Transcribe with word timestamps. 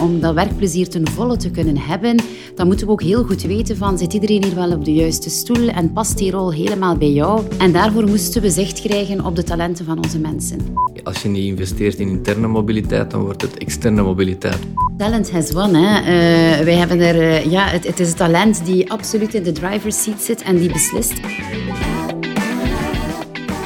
om 0.00 0.20
dat 0.20 0.34
werkplezier 0.34 0.88
ten 0.88 1.08
volle 1.08 1.36
te 1.36 1.50
kunnen 1.50 1.76
hebben, 1.76 2.16
dan 2.54 2.66
moeten 2.66 2.86
we 2.86 2.92
ook 2.92 3.02
heel 3.02 3.24
goed 3.24 3.42
weten 3.42 3.76
van 3.76 3.98
zit 3.98 4.12
iedereen 4.12 4.44
hier 4.44 4.54
wel 4.54 4.72
op 4.72 4.84
de 4.84 4.92
juiste 4.92 5.30
stoel 5.30 5.68
en 5.68 5.92
past 5.92 6.18
die 6.18 6.30
rol 6.30 6.52
helemaal 6.52 6.96
bij 6.96 7.10
jou? 7.10 7.42
En 7.58 7.72
daarvoor 7.72 8.08
moesten 8.08 8.42
we 8.42 8.50
zicht 8.50 8.80
krijgen 8.80 9.24
op 9.24 9.36
de 9.36 9.42
talenten 9.42 9.84
van 9.84 9.98
onze 9.98 10.18
mensen. 10.18 10.58
Als 11.02 11.22
je 11.22 11.28
niet 11.28 11.44
investeert 11.44 11.98
in 11.98 12.08
interne 12.08 12.46
mobiliteit, 12.46 13.10
dan 13.10 13.20
wordt 13.20 13.42
het 13.42 13.58
externe 13.58 14.02
mobiliteit. 14.02 14.58
Talent 14.96 15.30
has 15.30 15.52
won. 15.52 15.74
Hè. 15.74 16.00
Uh, 16.00 16.64
wij 16.64 16.74
hebben 16.74 17.00
er, 17.00 17.14
uh, 17.14 17.50
ja, 17.50 17.66
het, 17.66 17.86
het 17.86 18.00
is 18.00 18.08
het 18.08 18.16
talent 18.16 18.64
die 18.64 18.90
absoluut 18.90 19.34
in 19.34 19.42
de 19.42 19.52
driver's 19.52 20.02
seat 20.02 20.22
zit 20.22 20.42
en 20.42 20.56
die 20.56 20.72
beslist. 20.72 21.14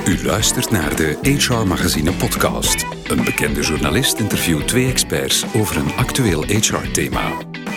U 0.08 0.26
luistert 0.26 0.70
naar 0.70 0.96
de 0.96 1.16
HR 1.22 1.66
Magazine 1.66 2.12
podcast. 2.12 2.93
Een 3.08 3.24
bekende 3.24 3.60
journalist 3.60 4.18
interviewt 4.18 4.68
twee 4.68 4.88
experts 4.88 5.44
over 5.54 5.76
een 5.76 5.92
actueel 5.96 6.42
HR-thema. 6.42 7.32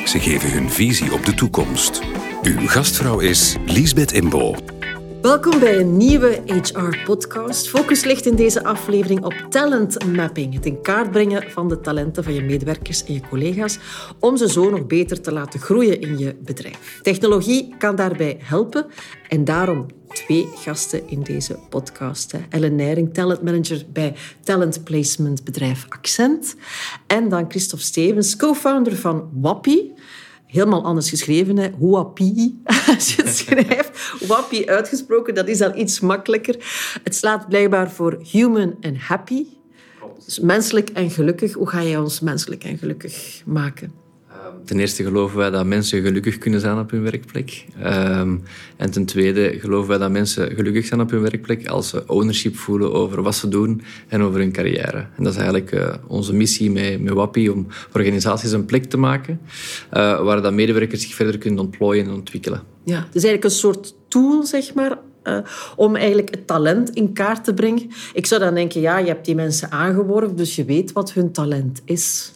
Ze 0.06 0.20
geven 0.20 0.52
hun 0.52 0.70
visie 0.70 1.14
op 1.14 1.26
de 1.26 1.34
toekomst. 1.34 2.02
Uw 2.44 2.68
gastvrouw 2.68 3.20
is 3.20 3.56
Liesbeth 3.66 4.12
Imbo. 4.12 4.77
Welkom 5.27 5.59
bij 5.59 5.80
een 5.80 5.98
nieuwe 5.98 6.41
HR-podcast. 6.45 7.70
Focus 7.70 8.04
ligt 8.04 8.26
in 8.26 8.36
deze 8.36 8.63
aflevering 8.63 9.23
op 9.23 9.34
talent 9.50 10.05
mapping. 10.05 10.53
Het 10.53 10.66
in 10.66 10.81
kaart 10.81 11.12
brengen 11.12 11.52
van 11.52 11.70
de 11.70 11.80
talenten 11.80 12.23
van 12.23 12.34
je 12.34 12.41
medewerkers 12.41 13.03
en 13.03 13.13
je 13.13 13.22
collega's 13.30 13.80
om 14.20 14.38
ze 14.38 14.50
zo 14.50 14.70
nog 14.70 14.88
beter 14.88 15.22
te 15.22 15.31
laten 15.31 15.59
groeien 15.59 16.02
in 16.02 16.17
je 16.17 16.36
bedrijf. 16.36 17.00
Technologie 17.02 17.76
kan 17.77 17.95
daarbij 17.95 18.38
helpen 18.40 18.86
en 19.30 19.44
daarom 19.44 19.86
twee 20.08 20.48
gasten 20.55 21.09
in 21.09 21.22
deze 21.22 21.59
podcast. 21.70 22.34
Ellen 22.50 22.75
Nijring, 22.75 23.14
talentmanager 23.14 23.86
bij 23.94 24.16
talent 24.44 24.84
placement 24.84 25.44
bedrijf 25.44 25.86
Accent. 25.89 26.55
En 27.08 27.30
dan 27.30 27.45
Christophe 27.50 27.86
Stevens, 27.86 28.36
co-founder 28.36 28.95
van 28.95 29.30
Wappie 29.34 29.94
helemaal 30.48 30.84
anders 30.84 31.09
geschreven. 31.09 31.58
Hè. 31.58 31.70
Wapi, 31.78 32.62
als 32.95 33.16
je 33.16 33.22
het 33.22 33.36
schrijft. 33.45 34.14
Wapi 34.28 34.66
uitgesproken, 34.66 35.36
dat 35.36 35.48
is 35.48 35.62
al 35.62 35.76
iets 35.76 36.00
makkelijker. 36.00 36.56
Het 37.03 37.16
slaat 37.16 37.48
blijkbaar 37.48 37.92
voor 37.92 38.20
human 38.31 38.75
and 38.81 38.98
happy. 38.98 39.45
Dus 40.25 40.40
menselijk 40.40 40.90
en 40.90 41.09
gelukkig. 41.09 41.53
Hoe 41.53 41.70
ga 41.70 41.80
je 41.80 42.02
ons 42.02 42.20
menselijk 42.20 42.64
en 42.64 42.78
gelukkig 42.78 43.42
maken? 43.45 44.06
Ten 44.66 44.80
eerste 44.80 45.03
geloven 45.03 45.38
wij 45.38 45.50
dat 45.50 45.66
mensen 45.66 46.02
gelukkig 46.02 46.38
kunnen 46.38 46.59
zijn 46.59 46.80
op 46.80 46.91
hun 46.91 47.03
werkplek. 47.03 47.66
Um, 47.86 48.44
en 48.77 48.91
ten 48.91 49.05
tweede 49.05 49.59
geloven 49.59 49.89
wij 49.89 49.97
dat 49.97 50.11
mensen 50.11 50.55
gelukkig 50.55 50.86
zijn 50.86 51.02
op 51.02 51.09
hun 51.09 51.22
werkplek 51.22 51.67
als 51.67 51.89
ze 51.89 52.03
ownership 52.08 52.55
voelen 52.55 52.94
over 52.94 53.22
wat 53.22 53.35
ze 53.35 53.47
doen 53.47 53.81
en 54.08 54.22
over 54.22 54.39
hun 54.39 54.52
carrière. 54.52 54.97
En 55.16 55.23
dat 55.23 55.33
is 55.33 55.38
eigenlijk 55.39 55.72
uh, 55.72 55.94
onze 56.08 56.33
missie 56.33 56.72
met, 56.72 57.02
met 57.02 57.13
WAPI, 57.13 57.50
om 57.50 57.67
organisaties 57.94 58.52
een 58.52 58.66
plek 58.66 58.83
te 58.83 58.97
maken 58.97 59.39
uh, 59.94 60.23
waar 60.23 60.41
dat 60.41 60.53
medewerkers 60.53 61.02
zich 61.02 61.13
verder 61.13 61.38
kunnen 61.38 61.59
ontplooien 61.59 62.05
en 62.05 62.13
ontwikkelen. 62.13 62.61
Ja, 62.83 62.97
het 62.97 63.16
is 63.16 63.23
eigenlijk 63.23 63.44
een 63.44 63.59
soort 63.59 63.95
tool, 64.08 64.44
zeg 64.44 64.73
maar, 64.73 64.97
uh, 65.23 65.38
om 65.75 65.95
eigenlijk 65.95 66.30
het 66.30 66.47
talent 66.47 66.89
in 66.89 67.13
kaart 67.13 67.44
te 67.44 67.53
brengen. 67.53 67.89
Ik 68.13 68.25
zou 68.25 68.41
dan 68.41 68.53
denken, 68.53 68.81
ja, 68.81 68.97
je 68.97 69.08
hebt 69.08 69.25
die 69.25 69.35
mensen 69.35 69.72
aangeworven, 69.72 70.35
dus 70.35 70.55
je 70.55 70.66
weet 70.66 70.91
wat 70.91 71.13
hun 71.13 71.31
talent 71.31 71.81
is. 71.85 72.31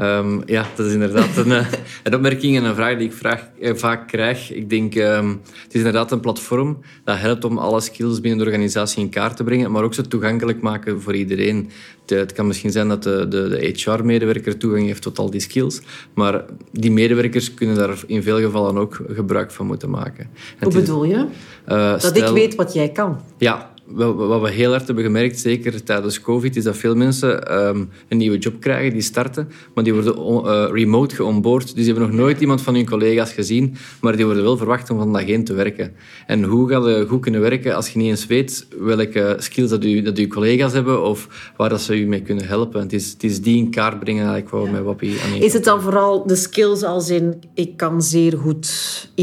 Um, 0.00 0.42
ja, 0.46 0.66
dat 0.74 0.86
is 0.86 0.92
inderdaad 0.92 1.36
een, 1.36 1.52
eh, 1.52 1.66
een 2.04 2.14
opmerking 2.14 2.56
en 2.56 2.64
een 2.64 2.74
vraag 2.74 2.96
die 2.96 3.06
ik 3.06 3.12
vraag, 3.12 3.48
eh, 3.60 3.74
vaak 3.74 4.08
krijg. 4.08 4.52
Ik 4.52 4.70
denk, 4.70 4.94
um, 4.94 5.40
het 5.62 5.68
is 5.74 5.78
inderdaad 5.78 6.12
een 6.12 6.20
platform 6.20 6.78
dat 7.04 7.18
helpt 7.18 7.44
om 7.44 7.58
alle 7.58 7.80
skills 7.80 8.20
binnen 8.20 8.38
de 8.38 8.44
organisatie 8.44 9.02
in 9.02 9.08
kaart 9.08 9.36
te 9.36 9.44
brengen, 9.44 9.70
maar 9.70 9.82
ook 9.82 9.94
ze 9.94 10.08
toegankelijk 10.08 10.60
maken 10.60 11.02
voor 11.02 11.14
iedereen. 11.14 11.70
Het 12.06 12.32
kan 12.32 12.46
misschien 12.46 12.70
zijn 12.70 12.88
dat 12.88 13.02
de, 13.02 13.26
de, 13.28 13.48
de 13.48 13.74
HR-medewerker 13.76 14.56
toegang 14.56 14.86
heeft 14.86 15.02
tot 15.02 15.18
al 15.18 15.30
die 15.30 15.40
skills, 15.40 15.80
maar 16.14 16.44
die 16.70 16.90
medewerkers 16.90 17.54
kunnen 17.54 17.76
daar 17.76 18.02
in 18.06 18.22
veel 18.22 18.40
gevallen 18.40 18.78
ook 18.78 19.00
gebruik 19.08 19.50
van 19.50 19.66
moeten 19.66 19.90
maken. 19.90 20.30
Hoe 20.60 20.72
bedoel 20.72 21.04
je? 21.04 21.26
Uh, 21.68 22.00
dat 22.00 22.16
ik 22.16 22.26
weet 22.26 22.54
wat 22.54 22.72
jij 22.72 22.88
kan? 22.88 23.20
Ja, 23.38 23.74
wat 23.94 24.40
we 24.40 24.50
heel 24.50 24.70
hard 24.70 24.86
hebben 24.86 25.04
gemerkt, 25.04 25.38
zeker 25.38 25.82
tijdens 25.84 26.20
COVID, 26.20 26.56
is 26.56 26.64
dat 26.64 26.76
veel 26.76 26.94
mensen 26.94 27.58
um, 27.66 27.88
een 28.08 28.16
nieuwe 28.16 28.38
job 28.38 28.60
krijgen, 28.60 28.92
die 28.92 29.02
starten, 29.02 29.48
maar 29.74 29.84
die 29.84 29.94
worden 29.94 30.16
uh, 30.18 30.66
remote 30.70 31.14
geonboard. 31.14 31.64
Dus 31.64 31.74
die 31.74 31.84
hebben 31.84 32.02
nog 32.02 32.12
nooit 32.12 32.40
iemand 32.40 32.62
van 32.62 32.74
hun 32.74 32.86
collega's 32.86 33.32
gezien, 33.32 33.74
maar 34.00 34.16
die 34.16 34.24
worden 34.24 34.42
wel 34.42 34.56
verwacht 34.56 34.90
om 34.90 34.98
van 34.98 35.12
dag 35.12 35.28
één 35.28 35.44
te 35.44 35.54
werken. 35.54 35.92
En 36.26 36.42
hoe 36.42 36.68
ga 36.68 36.88
je 36.88 37.06
goed 37.08 37.20
kunnen 37.20 37.40
werken 37.40 37.74
als 37.74 37.90
je 37.90 37.98
niet 37.98 38.08
eens 38.08 38.26
weet 38.26 38.66
welke 38.78 39.36
skills 39.38 39.70
dat, 39.70 39.84
u, 39.84 40.02
dat 40.02 40.18
uw 40.18 40.28
collega's 40.28 40.72
hebben 40.72 41.02
of 41.02 41.52
waar 41.56 41.68
dat 41.68 41.80
ze 41.80 42.00
u 42.00 42.06
mee 42.06 42.22
kunnen 42.22 42.46
helpen? 42.46 42.80
Het 42.80 42.92
is, 42.92 43.10
het 43.10 43.24
is 43.24 43.40
die 43.40 43.56
in 43.56 43.70
kaart 43.70 43.98
brengen 43.98 44.26
eigenlijk 44.26 44.50
wat 44.50 44.70
met 44.70 44.82
Wappie 44.82 45.20
aan 45.20 45.40
Is 45.40 45.52
het 45.52 45.64
dan 45.64 45.82
vooral 45.82 46.26
de 46.26 46.36
skills 46.36 46.82
als 46.82 47.10
in 47.10 47.34
ik 47.54 47.76
kan 47.76 48.02
zeer 48.02 48.38
goed 48.38 48.68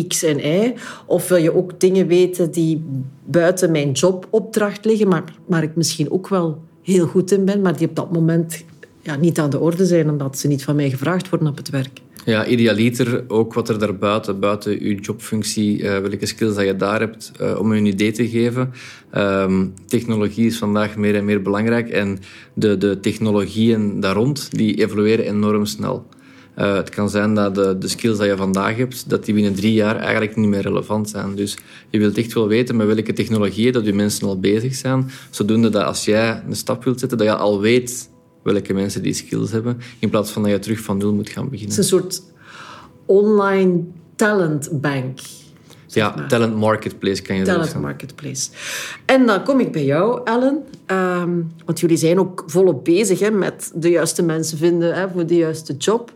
X 0.07 0.24
en 0.24 0.40
Y? 0.40 0.74
Of 1.06 1.28
wil 1.28 1.38
je 1.38 1.56
ook 1.56 1.80
dingen 1.80 2.07
weten 2.07 2.51
die 2.51 2.84
buiten 3.25 3.72
mijn 3.72 3.95
jobopdracht 4.53 4.85
liggen, 4.85 5.07
maar 5.07 5.23
waar 5.45 5.63
ik 5.63 5.75
misschien 5.75 6.11
ook 6.11 6.27
wel 6.27 6.63
heel 6.81 7.07
goed 7.07 7.31
in 7.31 7.45
ben, 7.45 7.61
maar 7.61 7.77
die 7.77 7.87
op 7.87 7.95
dat 7.95 8.11
moment 8.11 8.63
ja, 9.01 9.15
niet 9.15 9.39
aan 9.39 9.49
de 9.49 9.59
orde 9.59 9.85
zijn, 9.85 10.09
omdat 10.09 10.37
ze 10.37 10.47
niet 10.47 10.63
van 10.63 10.75
mij 10.75 10.89
gevraagd 10.89 11.29
worden 11.29 11.47
op 11.47 11.57
het 11.57 11.69
werk. 11.69 12.01
Ja, 12.25 12.45
idealiter 12.45 13.23
ook 13.27 13.53
wat 13.53 13.69
er 13.69 13.79
daarbuiten, 13.79 14.39
buiten 14.39 14.87
je 14.87 14.95
jobfunctie, 14.95 15.79
uh, 15.79 15.97
welke 15.97 16.25
skills 16.25 16.55
dat 16.55 16.65
je 16.65 16.75
daar 16.75 16.99
hebt, 16.99 17.31
uh, 17.41 17.59
om 17.59 17.71
een 17.71 17.85
idee 17.85 18.11
te 18.11 18.29
geven. 18.29 18.73
Um, 19.17 19.73
technologie 19.85 20.45
is 20.45 20.57
vandaag 20.57 20.95
meer 20.95 21.15
en 21.15 21.25
meer 21.25 21.41
belangrijk 21.41 21.89
en 21.89 22.19
de, 22.53 22.77
de 22.77 22.99
technologieën 22.99 23.99
daar 23.99 24.15
rond, 24.15 24.49
die 24.51 24.81
evolueren 24.83 25.25
enorm 25.25 25.65
snel. 25.65 26.05
Uh, 26.57 26.75
het 26.75 26.89
kan 26.89 27.09
zijn 27.09 27.35
dat 27.35 27.55
de, 27.55 27.77
de, 27.77 27.87
skills 27.87 28.17
die 28.17 28.27
je 28.27 28.35
vandaag 28.35 28.75
hebt, 28.75 29.09
dat 29.09 29.25
die 29.25 29.33
binnen 29.33 29.53
drie 29.53 29.73
jaar 29.73 29.95
eigenlijk 29.95 30.35
niet 30.35 30.47
meer 30.47 30.61
relevant 30.61 31.09
zijn. 31.09 31.35
Dus 31.35 31.57
je 31.89 31.99
wilt 31.99 32.17
echt 32.17 32.33
wel 32.33 32.47
weten 32.47 32.75
met 32.75 32.87
welke 32.87 33.13
technologieën 33.13 33.73
dat 33.73 33.85
je 33.85 33.93
mensen 33.93 34.27
al 34.27 34.39
bezig 34.39 34.75
zijn, 34.75 35.09
zodoende 35.29 35.69
dat 35.69 35.83
als 35.83 36.05
jij 36.05 36.43
een 36.47 36.55
stap 36.55 36.83
wilt 36.83 36.99
zetten, 36.99 37.17
dat 37.17 37.27
je 37.27 37.35
al 37.35 37.59
weet 37.59 38.09
welke 38.43 38.73
mensen 38.73 39.01
die 39.01 39.13
skills 39.13 39.51
hebben, 39.51 39.77
in 39.99 40.09
plaats 40.09 40.31
van 40.31 40.41
dat 40.41 40.51
je 40.51 40.59
terug 40.59 40.79
van 40.79 40.97
nul 40.97 41.13
moet 41.13 41.29
gaan 41.29 41.49
beginnen. 41.49 41.75
Het 41.75 41.85
is 41.85 41.91
een 41.91 41.99
soort 41.99 42.23
online 43.05 43.83
talentbank. 44.15 45.19
Ja, 45.93 46.25
talent 46.27 46.55
marketplace 46.55 47.21
kan 47.21 47.35
je 47.35 47.43
talent 47.43 47.81
marketplace. 47.81 48.49
En 49.05 49.25
dan 49.25 49.43
kom 49.43 49.59
ik 49.59 49.71
bij 49.71 49.85
jou, 49.85 50.21
Ellen. 50.23 50.63
Um, 50.87 51.51
want 51.65 51.79
jullie 51.79 51.97
zijn 51.97 52.19
ook 52.19 52.43
volop 52.47 52.85
bezig 52.85 53.19
hè, 53.19 53.31
met 53.31 53.71
de 53.75 53.89
juiste 53.89 54.23
mensen 54.23 54.57
vinden 54.57 54.93
hè, 54.93 55.09
voor 55.09 55.25
de 55.25 55.35
juiste 55.35 55.75
job 55.77 56.11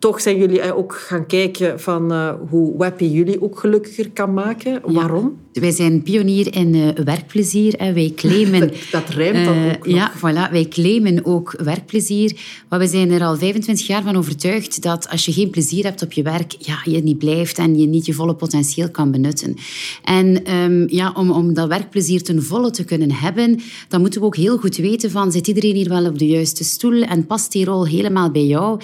toch 0.00 0.20
zijn 0.20 0.36
jullie 0.36 0.74
ook 0.74 0.94
gaan 0.94 1.26
kijken 1.26 1.80
van 1.80 2.12
uh, 2.12 2.34
hoe 2.48 2.76
Wappy 2.76 3.04
jullie 3.04 3.42
ook 3.42 3.58
gelukkiger 3.58 4.10
kan 4.10 4.34
maken. 4.34 4.80
Waarom? 4.84 5.38
Wij 5.52 5.70
zijn 5.70 6.02
pionier 6.02 6.54
in 6.54 6.74
uh, 6.74 6.88
werkplezier. 7.04 7.74
en 7.74 7.94
Wij 7.94 8.12
claimen... 8.16 8.60
dat, 8.60 8.74
dat 8.90 9.08
rijmt 9.08 9.44
dan 9.44 9.56
uh, 9.56 9.66
ook 9.66 9.86
nog. 9.86 9.96
Ja, 9.96 10.12
voilà. 10.16 10.52
Wij 10.52 10.66
claimen 10.68 11.24
ook 11.24 11.54
werkplezier. 11.64 12.36
Maar 12.68 12.78
we 12.78 12.86
zijn 12.86 13.10
er 13.10 13.22
al 13.22 13.36
25 13.36 13.86
jaar 13.86 14.02
van 14.02 14.16
overtuigd 14.16 14.82
dat 14.82 15.08
als 15.08 15.24
je 15.24 15.32
geen 15.32 15.50
plezier 15.50 15.84
hebt 15.84 16.02
op 16.02 16.12
je 16.12 16.22
werk, 16.22 16.54
ja, 16.58 16.80
je 16.84 17.02
niet 17.02 17.18
blijft 17.18 17.58
en 17.58 17.78
je 17.78 17.86
niet 17.86 18.06
je 18.06 18.12
volle 18.12 18.34
potentieel 18.34 18.90
kan 18.90 19.10
benutten. 19.10 19.56
En 20.04 20.54
um, 20.54 20.84
ja, 20.88 21.12
om, 21.16 21.30
om 21.30 21.54
dat 21.54 21.68
werkplezier 21.68 22.22
ten 22.22 22.42
volle 22.42 22.70
te 22.70 22.84
kunnen 22.84 23.12
hebben, 23.12 23.60
dan 23.88 24.00
moeten 24.00 24.20
we 24.20 24.26
ook 24.26 24.36
heel 24.36 24.58
goed 24.58 24.76
weten 24.76 25.10
van 25.10 25.32
zit 25.32 25.48
iedereen 25.48 25.74
hier 25.74 25.88
wel 25.88 26.06
op 26.06 26.18
de 26.18 26.26
juiste 26.26 26.64
stoel 26.64 27.02
en 27.02 27.26
past 27.26 27.52
die 27.52 27.64
rol 27.64 27.86
helemaal 27.86 28.30
bij 28.30 28.46
jou? 28.46 28.80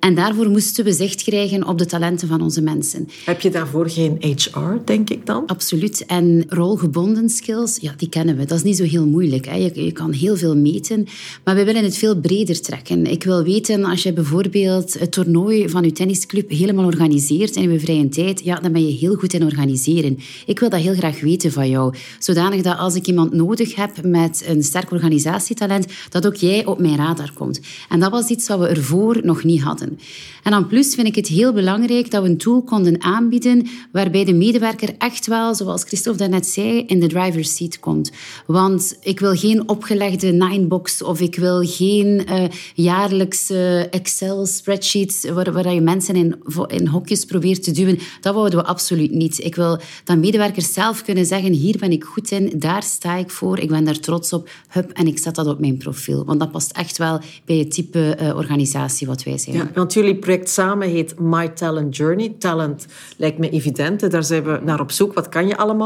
En 0.00 0.14
daarvoor 0.14 0.48
moesten 0.48 0.84
we 0.84 0.92
zicht 0.92 1.22
krijgen 1.22 1.66
op 1.66 1.78
de 1.78 1.86
talenten 1.86 2.28
van 2.28 2.40
onze 2.40 2.62
mensen. 2.62 3.08
Heb 3.24 3.40
je 3.40 3.50
daarvoor 3.50 3.90
geen 3.90 4.16
HR, 4.20 4.84
denk 4.84 5.10
ik 5.10 5.26
dan? 5.26 5.46
Absoluut. 5.46 6.03
En 6.06 6.44
rolgebonden 6.48 7.28
skills, 7.28 7.78
ja, 7.80 7.94
die 7.96 8.08
kennen 8.08 8.36
we. 8.36 8.44
Dat 8.44 8.58
is 8.58 8.64
niet 8.64 8.76
zo 8.76 8.84
heel 8.84 9.06
moeilijk. 9.06 9.46
Hè. 9.46 9.54
Je, 9.54 9.92
kan 9.92 10.12
heel 10.12 10.36
veel 10.36 10.56
meten, 10.56 11.06
maar 11.44 11.54
we 11.54 11.64
willen 11.64 11.84
het 11.84 11.96
veel 11.96 12.20
breder 12.20 12.60
trekken. 12.60 13.06
Ik 13.06 13.24
wil 13.24 13.42
weten, 13.42 13.84
als 13.84 14.02
je 14.02 14.12
bijvoorbeeld 14.12 14.98
het 14.98 15.12
toernooi 15.12 15.68
van 15.68 15.84
je 15.84 15.92
tennisclub 15.92 16.50
helemaal 16.50 16.84
organiseert 16.84 17.56
in 17.56 17.72
je 17.72 17.80
vrije 17.80 18.08
tijd, 18.08 18.40
ja, 18.44 18.60
dan 18.60 18.72
ben 18.72 18.86
je 18.86 18.92
heel 18.92 19.14
goed 19.14 19.32
in 19.32 19.44
organiseren. 19.44 20.18
Ik 20.46 20.58
wil 20.58 20.68
dat 20.68 20.80
heel 20.80 20.94
graag 20.94 21.20
weten 21.20 21.52
van 21.52 21.68
jou. 21.68 21.94
Zodanig 22.18 22.62
dat 22.62 22.78
als 22.78 22.94
ik 22.94 23.06
iemand 23.06 23.32
nodig 23.32 23.74
heb 23.74 24.04
met 24.04 24.44
een 24.46 24.62
sterk 24.62 24.90
organisatietalent, 24.90 25.86
dat 26.10 26.26
ook 26.26 26.36
jij 26.36 26.66
op 26.66 26.78
mijn 26.78 26.96
radar 26.96 27.32
komt. 27.32 27.60
En 27.88 28.00
dat 28.00 28.10
was 28.10 28.28
iets 28.28 28.48
wat 28.48 28.58
we 28.58 28.66
ervoor 28.66 29.20
nog 29.22 29.44
niet 29.44 29.62
hadden. 29.62 29.98
En 30.42 30.50
dan 30.50 30.66
plus 30.66 30.94
vind 30.94 31.06
ik 31.06 31.14
het 31.14 31.26
heel 31.26 31.52
belangrijk 31.52 32.10
dat 32.10 32.22
we 32.22 32.28
een 32.28 32.36
tool 32.36 32.62
konden 32.62 33.02
aanbieden 33.02 33.66
waarbij 33.92 34.24
de 34.24 34.34
medewerker 34.34 34.94
echt 34.98 35.26
wel, 35.26 35.54
zoals 35.54 35.84
Christophe 35.94 36.18
daarnet 36.18 36.46
zei, 36.46 36.84
in 36.86 37.00
de 37.00 37.06
driver's 37.06 37.56
seat 37.56 37.80
komt. 37.80 38.10
Want 38.46 38.96
ik 39.00 39.20
wil 39.20 39.34
geen 39.34 39.68
opgelegde 39.68 40.32
ninebox 40.32 41.02
of 41.02 41.20
ik 41.20 41.36
wil 41.36 41.66
geen 41.66 42.26
uh, 42.28 42.44
jaarlijkse 42.74 43.88
Excel-spreadsheets 43.90 45.30
waar, 45.30 45.52
waar 45.52 45.74
je 45.74 45.80
mensen 45.80 46.16
in, 46.16 46.42
in 46.66 46.86
hokjes 46.86 47.24
probeert 47.24 47.62
te 47.62 47.70
duwen. 47.70 47.98
Dat 48.20 48.34
wouden 48.34 48.58
we 48.58 48.64
absoluut 48.64 49.10
niet. 49.10 49.44
Ik 49.44 49.54
wil 49.54 49.78
dat 50.04 50.18
medewerkers 50.18 50.72
zelf 50.72 51.02
kunnen 51.02 51.26
zeggen, 51.26 51.52
hier 51.52 51.78
ben 51.78 51.92
ik 51.92 52.04
goed 52.04 52.30
in, 52.30 52.52
daar 52.58 52.82
sta 52.82 53.16
ik 53.16 53.30
voor, 53.30 53.58
ik 53.58 53.68
ben 53.68 53.84
daar 53.84 53.98
trots 53.98 54.32
op, 54.32 54.48
hup, 54.68 54.90
en 54.90 55.06
ik 55.06 55.18
zet 55.18 55.34
dat 55.34 55.46
op 55.46 55.60
mijn 55.60 55.76
profiel. 55.76 56.24
Want 56.24 56.40
dat 56.40 56.50
past 56.50 56.72
echt 56.72 56.98
wel 56.98 57.20
bij 57.44 57.56
het 57.56 57.70
type 57.70 58.18
uh, 58.20 58.36
organisatie 58.36 59.06
wat 59.06 59.22
wij 59.22 59.38
zijn. 59.38 59.56
Ja, 59.56 59.70
want 59.74 59.92
jullie 59.92 60.16
project 60.16 60.48
samen 60.48 60.88
heet 60.88 61.18
My 61.18 61.48
Talent 61.48 61.96
Journey. 61.96 62.34
Talent 62.38 62.86
lijkt 63.16 63.38
me 63.38 63.50
evident, 63.50 64.10
daar 64.10 64.24
zijn 64.24 64.44
we 64.44 64.60
naar 64.64 64.80
op 64.80 64.90
zoek. 64.90 65.14
Wat 65.14 65.28
kan 65.28 65.46
je 65.46 65.56
allemaal? 65.56 65.82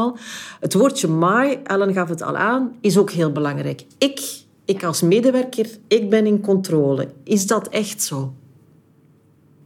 Het 0.59 0.73
woordje 0.73 1.07
my, 1.07 1.59
Ellen 1.63 1.93
gaf 1.93 2.09
het 2.09 2.21
al 2.21 2.35
aan, 2.35 2.75
is 2.81 2.97
ook 2.97 3.11
heel 3.11 3.31
belangrijk. 3.31 3.85
Ik, 3.97 4.21
ik 4.65 4.83
als 4.83 5.01
medewerker, 5.01 5.67
ik 5.87 6.09
ben 6.09 6.25
in 6.25 6.41
controle. 6.41 7.07
Is 7.23 7.47
dat 7.47 7.67
echt 7.67 8.03
zo? 8.03 8.33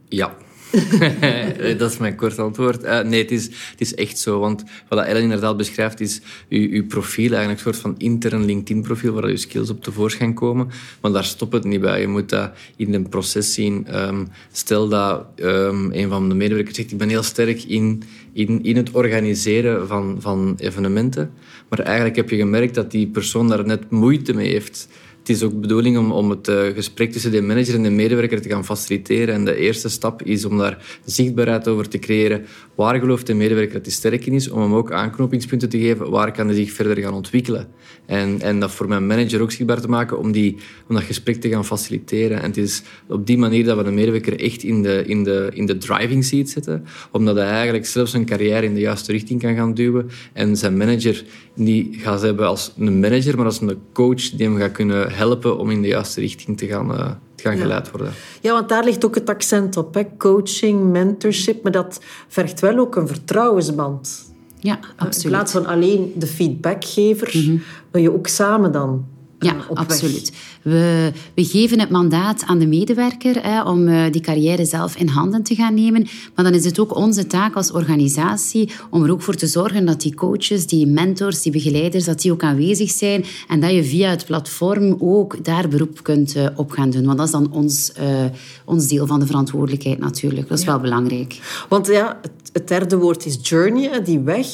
Ja. 0.08 0.34
dat 1.78 1.90
is 1.90 1.98
mijn 1.98 2.16
kort 2.16 2.38
antwoord. 2.38 2.84
Uh, 2.84 3.00
nee, 3.00 3.22
het 3.22 3.30
is, 3.30 3.44
het 3.44 3.80
is 3.80 3.94
echt 3.94 4.18
zo. 4.18 4.38
Want 4.38 4.64
wat 4.88 5.04
Ellen 5.04 5.22
inderdaad 5.22 5.56
beschrijft, 5.56 6.00
is 6.00 6.20
uw, 6.48 6.86
profiel, 6.86 7.32
eigenlijk 7.32 7.58
een 7.58 7.72
soort 7.74 7.82
van 7.82 7.94
intern 7.98 8.44
LinkedIn-profiel 8.44 9.12
waar 9.12 9.30
je 9.30 9.36
skills 9.36 9.70
op 9.70 9.82
tevoorschijn 9.82 10.34
komen. 10.34 10.70
Maar 11.00 11.12
daar 11.12 11.24
stopt 11.24 11.52
het 11.52 11.64
niet 11.64 11.80
bij. 11.80 12.00
Je 12.00 12.08
moet 12.08 12.28
dat 12.28 12.50
in 12.76 12.94
een 12.94 13.08
proces 13.08 13.54
zien. 13.54 14.02
Um, 14.06 14.28
stel 14.52 14.88
dat 14.88 15.26
um, 15.36 15.92
een 15.92 16.08
van 16.08 16.28
de 16.28 16.34
medewerkers 16.34 16.76
zegt, 16.76 16.92
ik 16.92 16.98
ben 16.98 17.08
heel 17.08 17.22
sterk 17.22 17.62
in, 17.62 18.02
in, 18.32 18.64
in 18.64 18.76
het 18.76 18.90
organiseren 18.90 19.86
van, 19.88 20.16
van 20.18 20.54
evenementen. 20.58 21.30
Maar 21.68 21.78
eigenlijk 21.78 22.16
heb 22.16 22.30
je 22.30 22.36
gemerkt 22.36 22.74
dat 22.74 22.90
die 22.90 23.06
persoon 23.06 23.48
daar 23.48 23.66
net 23.66 23.90
moeite 23.90 24.34
mee 24.34 24.50
heeft 24.50 24.88
het 25.24 25.36
is 25.36 25.42
ook 25.42 25.50
de 25.50 25.58
bedoeling 25.58 25.98
om, 25.98 26.12
om 26.12 26.30
het 26.30 26.48
uh, 26.48 26.66
gesprek 26.74 27.12
tussen 27.12 27.30
de 27.30 27.42
manager 27.42 27.74
en 27.74 27.82
de 27.82 27.90
medewerker 27.90 28.40
te 28.40 28.48
gaan 28.48 28.64
faciliteren. 28.64 29.34
En 29.34 29.44
de 29.44 29.56
eerste 29.56 29.88
stap 29.88 30.22
is 30.22 30.44
om 30.44 30.58
daar 30.58 31.00
zichtbaarheid 31.04 31.68
over 31.68 31.88
te 31.88 31.98
creëren. 31.98 32.44
Waar 32.74 32.98
gelooft 32.98 33.26
de 33.26 33.34
medewerker 33.34 33.72
dat 33.72 33.84
hij 33.84 33.94
sterk 33.94 34.26
in 34.26 34.32
is? 34.32 34.50
Om 34.50 34.60
hem 34.60 34.74
ook 34.74 34.92
aanknopingspunten 34.92 35.68
te 35.68 35.78
geven. 35.78 36.10
Waar 36.10 36.32
kan 36.32 36.46
hij 36.46 36.56
zich 36.56 36.72
verder 36.72 36.96
gaan 36.96 37.14
ontwikkelen? 37.14 37.68
En, 38.06 38.40
en 38.40 38.60
dat 38.60 38.70
voor 38.70 38.88
mijn 38.88 39.06
manager 39.06 39.40
ook 39.40 39.50
zichtbaar 39.50 39.80
te 39.80 39.88
maken 39.88 40.18
om, 40.18 40.32
die, 40.32 40.56
om 40.88 40.94
dat 40.94 41.04
gesprek 41.04 41.40
te 41.40 41.48
gaan 41.48 41.64
faciliteren. 41.64 42.38
En 42.42 42.48
het 42.48 42.56
is 42.56 42.82
op 43.08 43.26
die 43.26 43.38
manier 43.38 43.64
dat 43.64 43.76
we 43.76 43.84
de 43.84 43.90
medewerker 43.90 44.40
echt 44.40 44.62
in 44.62 44.82
de, 44.82 45.04
in 45.06 45.24
de, 45.24 45.50
in 45.52 45.66
de 45.66 45.76
driving 45.76 46.24
seat 46.24 46.48
zetten. 46.48 46.84
Omdat 47.10 47.36
hij 47.36 47.48
eigenlijk 47.48 47.86
zelf 47.86 48.08
zijn 48.08 48.24
carrière 48.24 48.66
in 48.66 48.74
de 48.74 48.80
juiste 48.80 49.12
richting 49.12 49.40
kan 49.40 49.54
gaan 49.54 49.74
duwen. 49.74 50.10
En 50.32 50.56
zijn 50.56 50.76
manager 50.76 51.24
niet 51.54 51.96
gaat 51.96 52.22
hebben 52.22 52.46
als 52.46 52.72
een 52.78 53.00
manager, 53.00 53.36
maar 53.36 53.46
als 53.46 53.60
een 53.60 53.78
coach 53.92 54.30
die 54.30 54.46
hem 54.46 54.56
gaat 54.56 54.72
kunnen 54.72 55.12
helpen 55.14 55.58
om 55.58 55.70
in 55.70 55.82
de 55.82 55.88
juiste 55.88 56.20
richting 56.20 56.58
te 56.58 56.66
gaan, 56.66 56.90
uh, 56.90 57.10
te 57.34 57.42
gaan 57.42 57.56
geleid 57.56 57.90
worden. 57.90 58.12
Ja, 58.40 58.52
want 58.52 58.68
daar 58.68 58.84
ligt 58.84 59.04
ook 59.04 59.14
het 59.14 59.28
accent 59.28 59.76
op. 59.76 59.94
Hè? 59.94 60.02
Coaching, 60.16 60.90
mentorship, 60.90 61.62
maar 61.62 61.72
dat 61.72 62.00
vergt 62.28 62.60
wel 62.60 62.78
ook 62.78 62.96
een 62.96 63.08
vertrouwensband. 63.08 64.32
Ja, 64.58 64.78
absoluut. 64.96 65.24
In 65.24 65.30
plaats 65.30 65.52
van 65.52 65.66
alleen 65.66 66.12
de 66.16 66.26
feedbackgever, 66.26 67.32
mm 67.34 67.62
wil 67.90 68.02
je 68.02 68.12
ook 68.12 68.26
samen 68.26 68.72
dan 68.72 69.06
ja, 69.38 69.56
absoluut. 69.74 70.32
We, 70.62 71.12
we 71.34 71.44
geven 71.44 71.80
het 71.80 71.90
mandaat 71.90 72.42
aan 72.46 72.58
de 72.58 72.66
medewerker 72.66 73.42
hè, 73.42 73.62
om 73.62 73.88
uh, 73.88 74.04
die 74.10 74.20
carrière 74.20 74.64
zelf 74.64 74.96
in 74.96 75.08
handen 75.08 75.42
te 75.42 75.54
gaan 75.54 75.74
nemen. 75.74 76.06
Maar 76.34 76.44
dan 76.44 76.54
is 76.54 76.64
het 76.64 76.78
ook 76.78 76.96
onze 76.96 77.26
taak 77.26 77.54
als 77.54 77.72
organisatie 77.72 78.70
om 78.90 79.04
er 79.04 79.10
ook 79.10 79.22
voor 79.22 79.34
te 79.34 79.46
zorgen 79.46 79.86
dat 79.86 80.00
die 80.00 80.14
coaches, 80.14 80.66
die 80.66 80.86
mentors, 80.86 81.42
die 81.42 81.52
begeleiders, 81.52 82.04
dat 82.04 82.20
die 82.20 82.32
ook 82.32 82.42
aanwezig 82.42 82.90
zijn 82.90 83.24
en 83.48 83.60
dat 83.60 83.70
je 83.70 83.84
via 83.84 84.10
het 84.10 84.26
platform 84.26 84.96
ook 84.98 85.44
daar 85.44 85.68
beroep 85.68 86.02
kunt 86.02 86.36
uh, 86.36 86.46
op 86.56 86.70
gaan 86.70 86.90
doen. 86.90 87.04
Want 87.04 87.18
dat 87.18 87.26
is 87.26 87.32
dan 87.32 87.52
ons, 87.52 87.92
uh, 88.00 88.24
ons 88.64 88.86
deel 88.86 89.06
van 89.06 89.20
de 89.20 89.26
verantwoordelijkheid 89.26 89.98
natuurlijk. 89.98 90.48
Dat 90.48 90.58
is 90.58 90.64
ja. 90.64 90.70
wel 90.70 90.80
belangrijk. 90.80 91.40
Want 91.68 91.86
ja, 91.86 92.18
het, 92.22 92.32
het 92.52 92.68
derde 92.68 92.96
woord 92.96 93.26
is 93.26 93.38
journey, 93.42 94.02
die 94.02 94.20
weg 94.20 94.46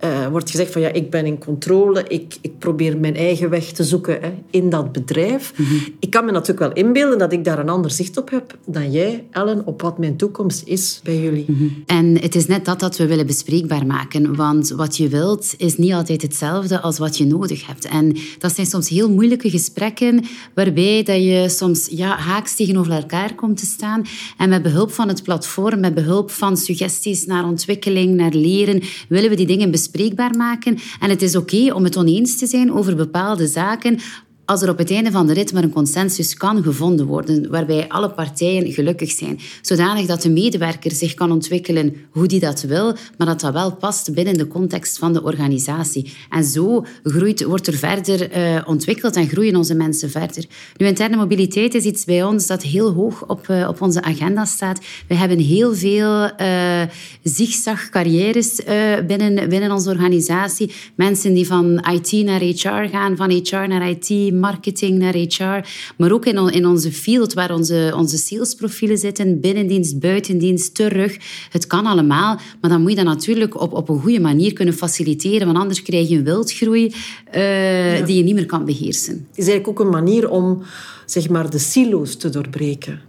uh, 0.00 0.26
wordt 0.26 0.50
gezegd 0.50 0.72
van 0.72 0.80
ja, 0.80 0.92
ik 0.92 1.10
ben 1.10 1.26
in 1.26 1.38
controle, 1.38 2.04
ik, 2.08 2.36
ik 2.40 2.58
probeer 2.58 2.98
mijn 2.98 3.16
eigen 3.16 3.50
weg 3.50 3.64
te 3.64 3.84
zoeken 3.84 4.20
hè, 4.20 4.32
in 4.50 4.70
dat 4.70 4.92
bedrijf. 4.92 5.52
Mm 5.56 5.64
-hmm. 5.64 5.80
Ik 5.98 6.10
kan 6.10 6.24
me 6.24 6.30
natuurlijk 6.30 6.58
wel 6.58 6.84
inbeelden 6.84 7.18
dat 7.18 7.32
ik 7.32 7.44
daar 7.44 7.58
een 7.58 7.68
ander 7.68 7.90
zicht 7.90 8.16
op 8.16 8.30
heb 8.30 8.58
dan 8.66 8.90
jij, 8.90 9.24
Ellen, 9.30 9.66
op 9.66 9.82
wat 9.82 9.98
mijn 9.98 10.16
toekomst 10.16 10.62
is 10.66 11.00
bij 11.02 11.20
jullie. 11.20 11.44
Mm 11.48 11.56
-hmm. 11.56 11.82
En 11.86 12.20
het 12.20 12.34
is 12.34 12.46
net 12.46 12.64
dat 12.64 12.80
dat 12.80 12.96
we 12.96 13.06
willen 13.06 13.26
bespreekbaar 13.26 13.86
maken, 13.86 14.36
want 14.36 14.68
wat 14.68 14.96
je 14.96 15.08
wilt 15.08 15.54
is 15.56 15.76
niet 15.76 15.92
altijd 15.92 16.22
hetzelfde 16.22 16.80
als 16.80 16.98
wat 16.98 17.18
je 17.18 17.26
nodig 17.26 17.66
hebt. 17.66 17.84
En 17.84 18.16
dat 18.38 18.54
zijn 18.54 18.66
soms 18.66 18.88
heel 18.88 19.10
moeilijke 19.10 19.50
gesprekken 19.50 20.24
waarbij 20.54 21.02
dat 21.02 21.16
je 21.16 21.46
soms 21.48 21.88
ja, 21.90 22.16
haaks 22.16 22.56
tegenover 22.56 22.92
elkaar 22.92 23.34
komt 23.34 23.58
te 23.58 23.66
staan. 23.66 24.02
En 24.38 24.48
met 24.48 24.62
behulp 24.62 24.92
van 24.92 25.08
het 25.08 25.22
platform, 25.22 25.80
met 25.80 25.94
behulp 25.94 26.30
van 26.30 26.56
suggesties 26.56 27.26
naar 27.26 27.44
ontwikkeling, 27.44 28.14
naar 28.14 28.32
leren, 28.32 28.82
willen 29.08 29.30
we 29.30 29.36
die 29.36 29.46
dingen 29.46 29.70
bespreken 29.70 29.83
bespreekbaar 29.84 30.36
maken. 30.36 30.78
En 31.00 31.10
het 31.10 31.22
is 31.22 31.36
oké 31.36 31.72
om 31.74 31.84
het 31.84 31.96
oneens 31.96 32.38
te 32.38 32.46
zijn 32.46 32.72
over 32.72 32.96
bepaalde 32.96 33.46
zaken 33.46 33.98
als 34.44 34.62
er 34.62 34.70
op 34.70 34.78
het 34.78 34.90
einde 34.90 35.10
van 35.10 35.26
de 35.26 35.32
rit 35.32 35.52
maar 35.52 35.62
een 35.62 35.72
consensus 35.72 36.34
kan 36.34 36.62
gevonden 36.62 37.06
worden, 37.06 37.50
waarbij 37.50 37.88
alle 37.88 38.10
partijen 38.10 38.72
gelukkig 38.72 39.10
zijn, 39.10 39.40
zodanig 39.62 40.06
dat 40.06 40.22
de 40.22 40.30
medewerker 40.30 40.90
zich 40.90 41.14
kan 41.14 41.32
ontwikkelen 41.32 41.96
hoe 42.10 42.26
die 42.26 42.40
dat 42.40 42.62
wil, 42.62 42.94
maar 43.18 43.26
dat 43.26 43.40
dat 43.40 43.52
wel 43.52 43.72
past 43.76 44.14
binnen 44.14 44.34
de 44.34 44.46
context 44.46 44.98
van 44.98 45.12
de 45.12 45.22
organisatie. 45.22 46.12
En 46.30 46.44
zo 46.44 46.84
groeit, 47.02 47.44
wordt 47.44 47.66
er 47.66 47.74
verder 47.74 48.36
uh, 48.36 48.60
ontwikkeld 48.66 49.16
en 49.16 49.28
groeien 49.28 49.56
onze 49.56 49.74
mensen 49.74 50.10
verder. 50.10 50.44
Nu, 50.76 50.86
interne 50.86 51.16
mobiliteit 51.16 51.74
is 51.74 51.84
iets 51.84 52.04
bij 52.04 52.24
ons 52.24 52.46
dat 52.46 52.62
heel 52.62 52.92
hoog 52.92 53.26
op, 53.26 53.48
uh, 53.48 53.68
op 53.68 53.82
onze 53.82 54.02
agenda 54.02 54.44
staat. 54.44 54.80
We 55.08 55.14
hebben 55.14 55.38
heel 55.38 55.74
veel 55.74 56.30
uh, 56.40 56.82
zigzag-carrières 57.22 58.60
binnen, 59.06 59.48
binnen 59.48 59.70
onze 59.70 59.90
organisatie. 59.90 60.72
Mensen 60.94 61.34
die 61.34 61.46
van 61.46 61.84
IT 61.92 62.12
naar 62.24 62.40
HR 62.40 62.88
gaan, 62.90 63.16
van 63.16 63.30
HR 63.30 63.56
naar 63.68 63.88
IT, 63.88 64.32
marketing 64.40 64.98
naar 64.98 65.14
HR, 65.14 65.68
maar 65.96 66.12
ook 66.12 66.26
in, 66.26 66.52
in 66.52 66.66
onze 66.66 66.92
field 66.92 67.32
waar 67.32 67.54
onze, 67.54 67.92
onze 67.96 68.16
salesprofielen 68.16 68.98
zitten, 68.98 69.40
binnendienst, 69.40 69.98
buitendienst, 69.98 70.74
terug. 70.74 71.16
Het 71.50 71.66
kan 71.66 71.86
allemaal, 71.86 72.38
maar 72.60 72.70
dan 72.70 72.80
moet 72.80 72.90
je 72.90 72.96
dat 72.96 73.04
natuurlijk 73.04 73.60
op, 73.60 73.72
op 73.72 73.88
een 73.88 74.00
goede 74.00 74.20
manier 74.20 74.52
kunnen 74.52 74.74
faciliteren, 74.74 75.46
want 75.46 75.58
anders 75.58 75.82
krijg 75.82 76.08
je 76.08 76.16
een 76.16 76.24
wildgroei 76.24 76.94
uh, 77.34 77.98
ja. 77.98 78.04
die 78.06 78.16
je 78.16 78.22
niet 78.22 78.34
meer 78.34 78.46
kan 78.46 78.64
beheersen. 78.64 79.14
Het 79.14 79.38
is 79.38 79.48
eigenlijk 79.48 79.68
ook 79.68 79.86
een 79.86 79.92
manier 79.92 80.30
om 80.30 80.62
zeg 81.06 81.28
maar, 81.28 81.50
de 81.50 81.58
silo's 81.58 82.16
te 82.16 82.28
doorbreken. 82.28 83.00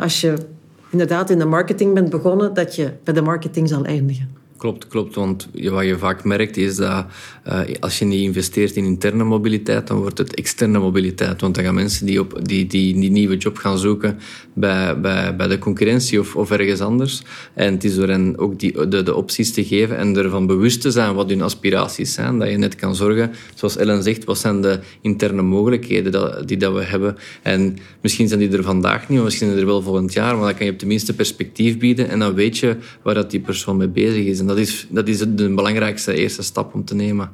Als 0.00 0.20
je 0.20 0.34
inderdaad 0.90 1.30
in 1.30 1.38
de 1.38 1.44
marketing 1.44 1.94
bent 1.94 2.10
begonnen, 2.10 2.54
dat 2.54 2.74
je 2.74 2.92
bij 3.04 3.14
de 3.14 3.22
marketing 3.22 3.68
zal 3.68 3.84
eindigen. 3.84 4.41
Klopt, 4.62 4.86
klopt. 4.86 5.14
Want 5.14 5.48
wat 5.52 5.84
je 5.84 5.98
vaak 5.98 6.24
merkt 6.24 6.56
is 6.56 6.76
dat 6.76 7.06
uh, 7.48 7.60
als 7.80 7.98
je 7.98 8.04
niet 8.04 8.22
investeert 8.22 8.76
in 8.76 8.84
interne 8.84 9.24
mobiliteit, 9.24 9.86
dan 9.86 9.96
wordt 9.96 10.18
het 10.18 10.34
externe 10.34 10.78
mobiliteit. 10.78 11.40
Want 11.40 11.54
dan 11.54 11.64
gaan 11.64 11.74
mensen 11.74 12.06
die, 12.06 12.20
op, 12.20 12.38
die, 12.42 12.66
die, 12.66 13.00
die 13.00 13.10
nieuwe 13.10 13.36
job 13.36 13.56
gaan 13.56 13.78
zoeken 13.78 14.18
bij, 14.52 15.00
bij, 15.00 15.36
bij 15.36 15.46
de 15.46 15.58
concurrentie 15.58 16.20
of, 16.20 16.36
of 16.36 16.50
ergens 16.50 16.80
anders. 16.80 17.22
En 17.54 17.72
het 17.72 17.84
is 17.84 17.94
door 17.94 18.08
hen 18.08 18.38
ook 18.38 18.58
die, 18.58 18.88
de, 18.88 19.02
de 19.02 19.14
opties 19.14 19.52
te 19.52 19.64
geven 19.64 19.96
en 19.96 20.16
ervan 20.16 20.46
bewust 20.46 20.80
te 20.80 20.90
zijn 20.90 21.14
wat 21.14 21.28
hun 21.28 21.42
aspiraties 21.42 22.12
zijn. 22.12 22.38
Dat 22.38 22.48
je 22.48 22.56
net 22.56 22.74
kan 22.74 22.94
zorgen, 22.94 23.30
zoals 23.54 23.76
Ellen 23.76 24.02
zegt, 24.02 24.24
wat 24.24 24.38
zijn 24.38 24.60
de 24.60 24.80
interne 25.00 25.42
mogelijkheden 25.42 26.46
die 26.46 26.56
dat 26.56 26.74
we 26.74 26.82
hebben. 26.82 27.16
En 27.42 27.78
misschien 28.00 28.28
zijn 28.28 28.40
die 28.40 28.56
er 28.56 28.62
vandaag 28.62 29.00
niet, 29.00 29.16
maar 29.16 29.24
misschien 29.24 29.48
zijn 29.48 29.60
er 29.60 29.66
wel 29.66 29.82
volgend 29.82 30.12
jaar. 30.12 30.36
Maar 30.36 30.44
dan 30.44 30.54
kan 30.54 30.66
je 30.66 30.72
op 30.72 30.78
tenminste 30.78 31.14
perspectief 31.14 31.78
bieden 31.78 32.08
en 32.08 32.18
dan 32.18 32.34
weet 32.34 32.58
je 32.58 32.76
waar 33.02 33.14
dat 33.14 33.30
die 33.30 33.40
persoon 33.40 33.76
mee 33.76 33.88
bezig 33.88 34.24
is. 34.24 34.40
Dat 34.54 34.60
is, 34.60 34.86
dat 34.90 35.08
is 35.08 35.18
de 35.18 35.54
belangrijkste 35.54 36.14
eerste 36.14 36.42
stap 36.42 36.74
om 36.74 36.84
te 36.84 36.94
nemen. 36.94 37.30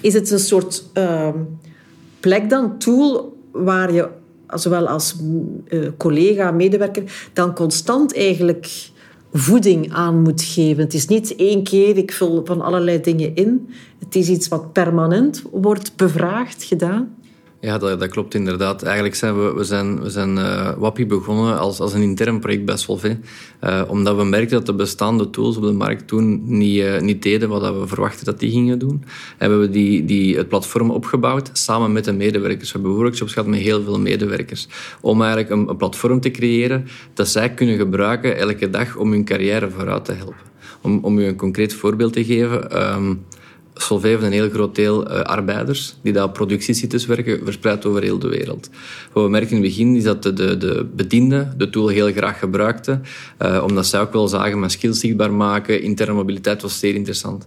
Is 0.00 0.14
het 0.14 0.30
een 0.30 0.38
soort 0.38 0.84
uh, 0.94 1.28
plek 2.20 2.50
dan, 2.50 2.78
tool, 2.78 3.36
waar 3.52 3.92
je 3.92 4.08
zowel 4.54 4.86
als 4.86 5.16
uh, 5.68 5.88
collega, 5.96 6.50
medewerker, 6.50 7.30
dan 7.32 7.54
constant 7.54 8.14
eigenlijk 8.16 8.90
voeding 9.32 9.92
aan 9.92 10.22
moet 10.22 10.42
geven. 10.42 10.82
Het 10.82 10.94
is 10.94 11.06
niet 11.06 11.36
één 11.36 11.62
keer, 11.62 11.96
ik 11.96 12.12
vul 12.12 12.42
van 12.44 12.60
allerlei 12.60 13.00
dingen 13.00 13.34
in. 13.34 13.68
Het 13.98 14.16
is 14.16 14.28
iets 14.28 14.48
wat 14.48 14.72
permanent 14.72 15.42
wordt 15.52 15.96
bevraagd, 15.96 16.62
gedaan. 16.62 17.16
Ja, 17.60 17.78
dat, 17.78 18.00
dat, 18.00 18.08
klopt 18.08 18.34
inderdaad. 18.34 18.82
Eigenlijk 18.82 19.14
zijn 19.14 19.38
we, 19.38 19.52
we 19.52 19.64
zijn, 19.64 20.00
we 20.00 20.10
zijn 20.10 20.36
uh, 20.36 20.70
Wappie 20.76 21.06
begonnen 21.06 21.58
als, 21.58 21.80
als 21.80 21.92
een 21.92 22.02
intern 22.02 22.40
project 22.40 22.64
bij 22.64 22.76
Solvay. 22.76 23.20
Uh, 23.64 23.82
omdat 23.88 24.16
we 24.16 24.24
merkten 24.24 24.56
dat 24.56 24.66
de 24.66 24.74
bestaande 24.74 25.30
tools 25.30 25.56
op 25.56 25.62
de 25.62 25.72
markt 25.72 26.06
toen 26.06 26.42
niet, 26.44 26.76
uh, 26.76 27.00
niet 27.00 27.22
deden 27.22 27.48
wat 27.48 27.78
we 27.78 27.86
verwachten 27.86 28.24
dat 28.24 28.40
die 28.40 28.50
gingen 28.50 28.78
doen. 28.78 29.04
En 29.38 29.48
we 29.50 29.56
hebben 29.56 29.70
die, 29.70 30.04
die, 30.04 30.36
het 30.36 30.48
platform 30.48 30.90
opgebouwd 30.90 31.50
samen 31.52 31.92
met 31.92 32.04
de 32.04 32.12
medewerkers. 32.12 32.72
We 32.72 32.78
hebben 32.78 32.96
workshops 32.96 33.32
gehad 33.32 33.48
met 33.48 33.60
heel 33.60 33.82
veel 33.82 34.00
medewerkers. 34.00 34.68
Om 35.00 35.22
eigenlijk 35.22 35.50
een, 35.50 35.68
een 35.68 35.76
platform 35.76 36.20
te 36.20 36.30
creëren 36.30 36.86
dat 37.14 37.28
zij 37.28 37.54
kunnen 37.54 37.76
gebruiken 37.76 38.36
elke 38.36 38.70
dag 38.70 38.96
om 38.96 39.10
hun 39.10 39.24
carrière 39.24 39.70
vooruit 39.70 40.04
te 40.04 40.12
helpen. 40.12 40.46
Om, 40.82 40.98
om 41.02 41.18
u 41.18 41.24
een 41.24 41.36
concreet 41.36 41.74
voorbeeld 41.74 42.12
te 42.12 42.24
geven... 42.24 42.92
Um, 42.94 43.24
Solvay 43.80 44.14
een 44.14 44.32
heel 44.32 44.50
groot 44.50 44.74
deel 44.74 45.10
uh, 45.10 45.20
arbeiders 45.20 45.96
die 46.02 46.12
daar 46.12 46.24
op 46.24 46.32
productiesites 46.32 47.06
werken, 47.06 47.40
verspreid 47.44 47.86
over 47.86 48.02
heel 48.02 48.18
de 48.18 48.28
wereld. 48.28 48.70
Wat 49.12 49.24
we 49.24 49.30
merken 49.30 49.56
in 49.56 49.62
het 49.62 49.64
begin 49.64 49.96
is 49.96 50.02
dat 50.02 50.22
de, 50.22 50.32
de, 50.32 50.56
de 50.56 50.86
bedienden 50.94 51.54
de 51.56 51.70
tool 51.70 51.88
heel 51.88 52.12
graag 52.12 52.38
gebruikten, 52.38 53.02
uh, 53.42 53.64
omdat 53.66 53.86
zij 53.86 54.00
ook 54.00 54.12
wel 54.12 54.28
zagen 54.28 54.60
met 54.60 54.72
skills 54.72 55.00
zichtbaar 55.00 55.32
maken, 55.32 55.82
interne 55.82 56.12
mobiliteit 56.12 56.62
was 56.62 56.78
zeer 56.78 56.94
interessant. 56.94 57.46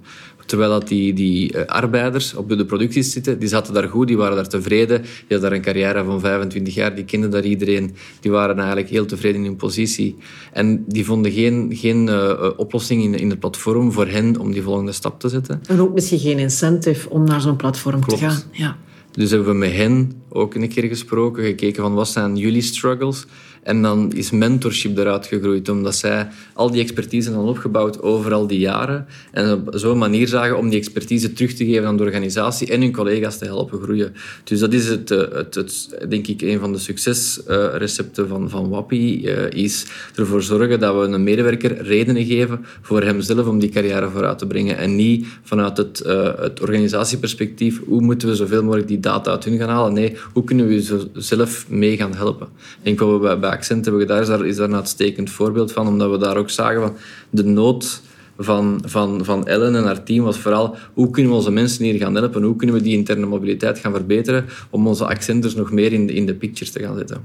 Terwijl 0.51 0.71
dat 0.71 0.87
die, 0.87 1.13
die 1.13 1.55
uh, 1.55 1.65
arbeiders 1.65 2.33
op 2.33 2.49
de 2.49 2.65
producties 2.65 3.11
zitten, 3.11 3.39
die 3.39 3.47
zaten 3.47 3.73
daar 3.73 3.89
goed, 3.89 4.07
die 4.07 4.17
waren 4.17 4.35
daar 4.35 4.47
tevreden. 4.47 5.01
Die 5.01 5.09
hadden 5.27 5.41
daar 5.41 5.51
een 5.51 5.61
carrière 5.61 6.03
van 6.03 6.19
25 6.19 6.73
jaar, 6.73 6.95
die 6.95 7.05
kenden 7.05 7.31
daar 7.31 7.43
iedereen. 7.43 7.95
Die 8.19 8.31
waren 8.31 8.57
eigenlijk 8.57 8.89
heel 8.89 9.05
tevreden 9.05 9.39
in 9.39 9.45
hun 9.45 9.55
positie. 9.55 10.15
En 10.53 10.85
die 10.87 11.05
vonden 11.05 11.31
geen, 11.31 11.69
geen 11.75 12.07
uh, 12.07 12.49
oplossing 12.57 13.03
in, 13.03 13.13
in 13.13 13.29
het 13.29 13.39
platform 13.39 13.91
voor 13.91 14.07
hen 14.07 14.39
om 14.39 14.51
die 14.51 14.61
volgende 14.61 14.91
stap 14.91 15.19
te 15.19 15.29
zetten. 15.29 15.61
En 15.67 15.79
ook 15.79 15.93
misschien 15.93 16.19
geen 16.19 16.39
incentive 16.39 17.09
om 17.09 17.23
naar 17.23 17.41
zo'n 17.41 17.55
platform 17.55 18.01
Klopt. 18.01 18.19
te 18.19 18.29
gaan. 18.29 18.41
Ja. 18.51 18.77
Dus 19.11 19.31
hebben 19.31 19.49
we 19.49 19.57
met 19.57 19.71
hen 19.71 20.20
ook 20.33 20.55
een 20.55 20.69
keer 20.69 20.83
gesproken, 20.83 21.43
gekeken 21.43 21.83
van 21.83 21.93
wat 21.93 22.07
zijn 22.07 22.35
jullie 22.35 22.61
struggles 22.61 23.25
en 23.63 23.81
dan 23.81 24.11
is 24.11 24.31
mentorship 24.31 24.97
eruit 24.97 25.25
gegroeid, 25.25 25.69
omdat 25.69 25.95
zij 25.95 26.27
al 26.53 26.71
die 26.71 26.81
expertise 26.81 27.31
hadden 27.31 27.49
opgebouwd 27.49 28.01
over 28.01 28.33
al 28.33 28.47
die 28.47 28.59
jaren. 28.59 29.05
En 29.31 29.53
op 29.53 29.69
zo'n 29.73 29.97
manier 29.97 30.27
zagen 30.27 30.57
om 30.57 30.69
die 30.69 30.79
expertise 30.79 31.33
terug 31.33 31.53
te 31.53 31.65
geven 31.65 31.87
aan 31.87 31.97
de 31.97 32.03
organisatie 32.03 32.67
en 32.67 32.81
hun 32.81 32.91
collega's 32.91 33.37
te 33.37 33.45
helpen 33.45 33.81
groeien. 33.81 34.13
Dus 34.43 34.59
dat 34.59 34.73
is 34.73 34.87
het, 34.87 35.09
het, 35.09 35.55
het 35.55 35.95
denk 36.09 36.27
ik, 36.27 36.41
een 36.41 36.59
van 36.59 36.71
de 36.71 36.79
succesrecepten 36.79 38.27
van, 38.27 38.49
van 38.49 38.69
Wappie, 38.69 39.21
is 39.49 39.85
ervoor 40.15 40.41
zorgen 40.41 40.79
dat 40.79 40.95
we 40.95 41.01
een 41.01 41.23
medewerker 41.23 41.81
redenen 41.81 42.25
geven 42.25 42.65
voor 42.81 43.03
hemzelf 43.03 43.47
om 43.47 43.59
die 43.59 43.69
carrière 43.69 44.09
vooruit 44.09 44.37
te 44.37 44.47
brengen. 44.47 44.77
En 44.77 44.95
niet 44.95 45.27
vanuit 45.43 45.77
het, 45.77 46.03
het 46.37 46.61
organisatieperspectief, 46.61 47.81
hoe 47.85 48.01
moeten 48.01 48.27
we 48.27 48.35
zoveel 48.35 48.63
mogelijk 48.63 48.87
die 48.87 48.99
data 48.99 49.31
uit 49.31 49.43
hun 49.43 49.57
gaan 49.57 49.69
halen. 49.69 49.93
Nee, 49.93 50.15
hoe 50.33 50.43
kunnen 50.43 50.67
we 50.67 50.81
ze 50.81 51.09
zelf 51.13 51.65
mee 51.69 51.97
gaan 51.97 52.15
helpen. 52.15 52.47
Ik 52.57 52.83
denk 52.83 52.99
wat 52.99 53.21
we 53.21 53.37
bij 53.37 53.49
Accent 53.49 53.85
hebben 53.85 54.01
gedaan, 54.01 54.21
is 54.21 54.27
daar, 54.27 54.45
is 54.45 54.55
daar 54.55 54.69
een 54.69 54.75
uitstekend 54.75 55.29
voorbeeld 55.29 55.71
van, 55.71 55.87
omdat 55.87 56.11
we 56.11 56.17
daar 56.17 56.37
ook 56.37 56.49
zagen 56.49 56.81
van 56.81 56.95
de 57.29 57.43
nood 57.43 58.01
van, 58.37 58.81
van, 58.85 59.25
van 59.25 59.47
Ellen 59.47 59.75
en 59.75 59.83
haar 59.83 60.03
team 60.03 60.23
was 60.23 60.37
vooral 60.37 60.75
hoe 60.93 61.09
kunnen 61.09 61.31
we 61.31 61.37
onze 61.37 61.51
mensen 61.51 61.85
hier 61.85 61.97
gaan 61.97 62.15
helpen, 62.15 62.43
hoe 62.43 62.55
kunnen 62.55 62.75
we 62.75 62.81
die 62.81 62.97
interne 62.97 63.25
mobiliteit 63.25 63.79
gaan 63.79 63.91
verbeteren 63.93 64.45
om 64.69 64.87
onze 64.87 65.05
accenters 65.05 65.55
nog 65.55 65.71
meer 65.71 65.93
in 65.93 66.07
de, 66.07 66.13
in 66.13 66.25
de 66.25 66.33
pictures 66.33 66.71
te 66.71 66.79
gaan 66.79 66.97
zetten. 66.97 67.17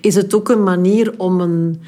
Is 0.00 0.14
het 0.14 0.34
ook 0.34 0.48
een 0.48 0.62
manier 0.62 1.14
om 1.16 1.40
een 1.40 1.80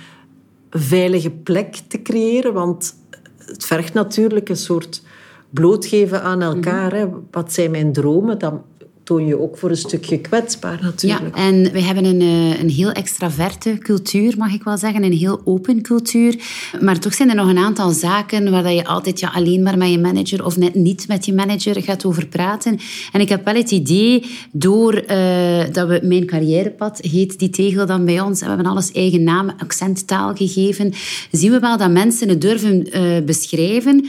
veilige 0.70 1.30
plek 1.30 1.74
te 1.88 2.02
creëren? 2.02 2.52
Want 2.52 2.94
het 3.38 3.64
vergt 3.64 3.94
natuurlijk 3.94 4.48
een 4.48 4.56
soort 4.56 5.02
blootgeven 5.50 6.22
aan 6.22 6.42
elkaar. 6.42 6.92
Mm 6.92 7.00
-hmm. 7.00 7.12
hè? 7.12 7.18
Wat 7.30 7.52
zijn 7.52 7.70
mijn 7.70 7.92
dromen? 7.92 8.38
Dan 8.38 8.62
toon 9.04 9.26
je 9.26 9.40
ook 9.40 9.58
voor 9.58 9.70
een 9.70 9.76
stukje 9.76 10.18
kwetsbaar 10.18 10.78
natuurlijk. 10.82 11.36
Ja, 11.36 11.42
en 11.42 11.72
we 11.72 11.80
hebben 11.80 12.04
een, 12.04 12.20
een 12.60 12.70
heel 12.70 12.92
extraverte 12.92 13.78
cultuur, 13.78 14.34
mag 14.38 14.52
ik 14.52 14.62
wel 14.62 14.78
zeggen. 14.78 15.02
Een 15.02 15.12
heel 15.12 15.40
open 15.44 15.82
cultuur. 15.82 16.36
Maar 16.80 16.98
toch 16.98 17.14
zijn 17.14 17.28
er 17.28 17.34
nog 17.34 17.48
een 17.48 17.58
aantal 17.58 17.90
zaken 17.90 18.50
waar 18.50 18.72
je 18.72 18.84
altijd 18.84 19.20
ja, 19.20 19.28
alleen 19.34 19.62
maar 19.62 19.78
met 19.78 19.90
je 19.90 19.98
manager 19.98 20.44
of 20.44 20.56
net 20.56 20.74
niet 20.74 21.08
met 21.08 21.26
je 21.26 21.32
manager 21.32 21.82
gaat 21.82 22.04
over 22.04 22.26
praten. 22.26 22.78
En 23.12 23.20
ik 23.20 23.28
heb 23.28 23.44
wel 23.44 23.54
het 23.54 23.70
idee, 23.70 24.24
door 24.52 24.94
uh, 24.94 25.64
dat 25.72 25.88
we 25.88 26.00
Mijn 26.02 26.26
Carrièrepad 26.26 26.98
heet 27.00 27.38
die 27.38 27.50
tegel 27.50 27.86
dan 27.86 28.04
bij 28.04 28.20
ons, 28.20 28.40
en 28.40 28.46
we 28.46 28.54
hebben 28.54 28.72
alles 28.72 28.92
eigen 28.92 29.22
naam, 29.22 29.52
accenttaal 29.58 30.34
gegeven, 30.34 30.92
zien 31.30 31.50
we 31.50 31.58
wel 31.58 31.76
dat 31.76 31.90
mensen 31.90 32.28
het 32.28 32.40
durven 32.40 32.98
uh, 32.98 33.24
beschrijven, 33.24 34.06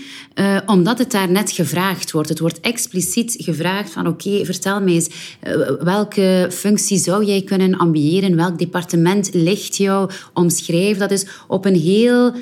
omdat 0.66 0.98
het 0.98 1.12
daar 1.12 1.32
net 1.32 1.52
gevraagd 1.52 2.12
wordt. 2.12 2.30
Het 2.30 2.40
wordt 2.40 2.60
expliciet 2.60 3.36
gevraagd 3.38 3.90
van 3.92 4.08
oké, 4.08 4.28
okay, 4.28 4.46
vertel 4.46 4.82
mij 4.86 4.94
eens, 4.94 5.10
welke 5.80 6.48
functie 6.52 6.98
zou 6.98 7.26
jij 7.26 7.42
kunnen 7.42 7.78
ambiëren? 7.78 8.36
Welk 8.36 8.60
departement 8.60 9.30
ligt 9.34 9.76
jou? 9.76 10.10
Omschrijf 10.34 10.98
dat 10.98 11.10
dus 11.10 11.26
op 11.48 11.66
een 11.66 11.76
heel 11.76 12.34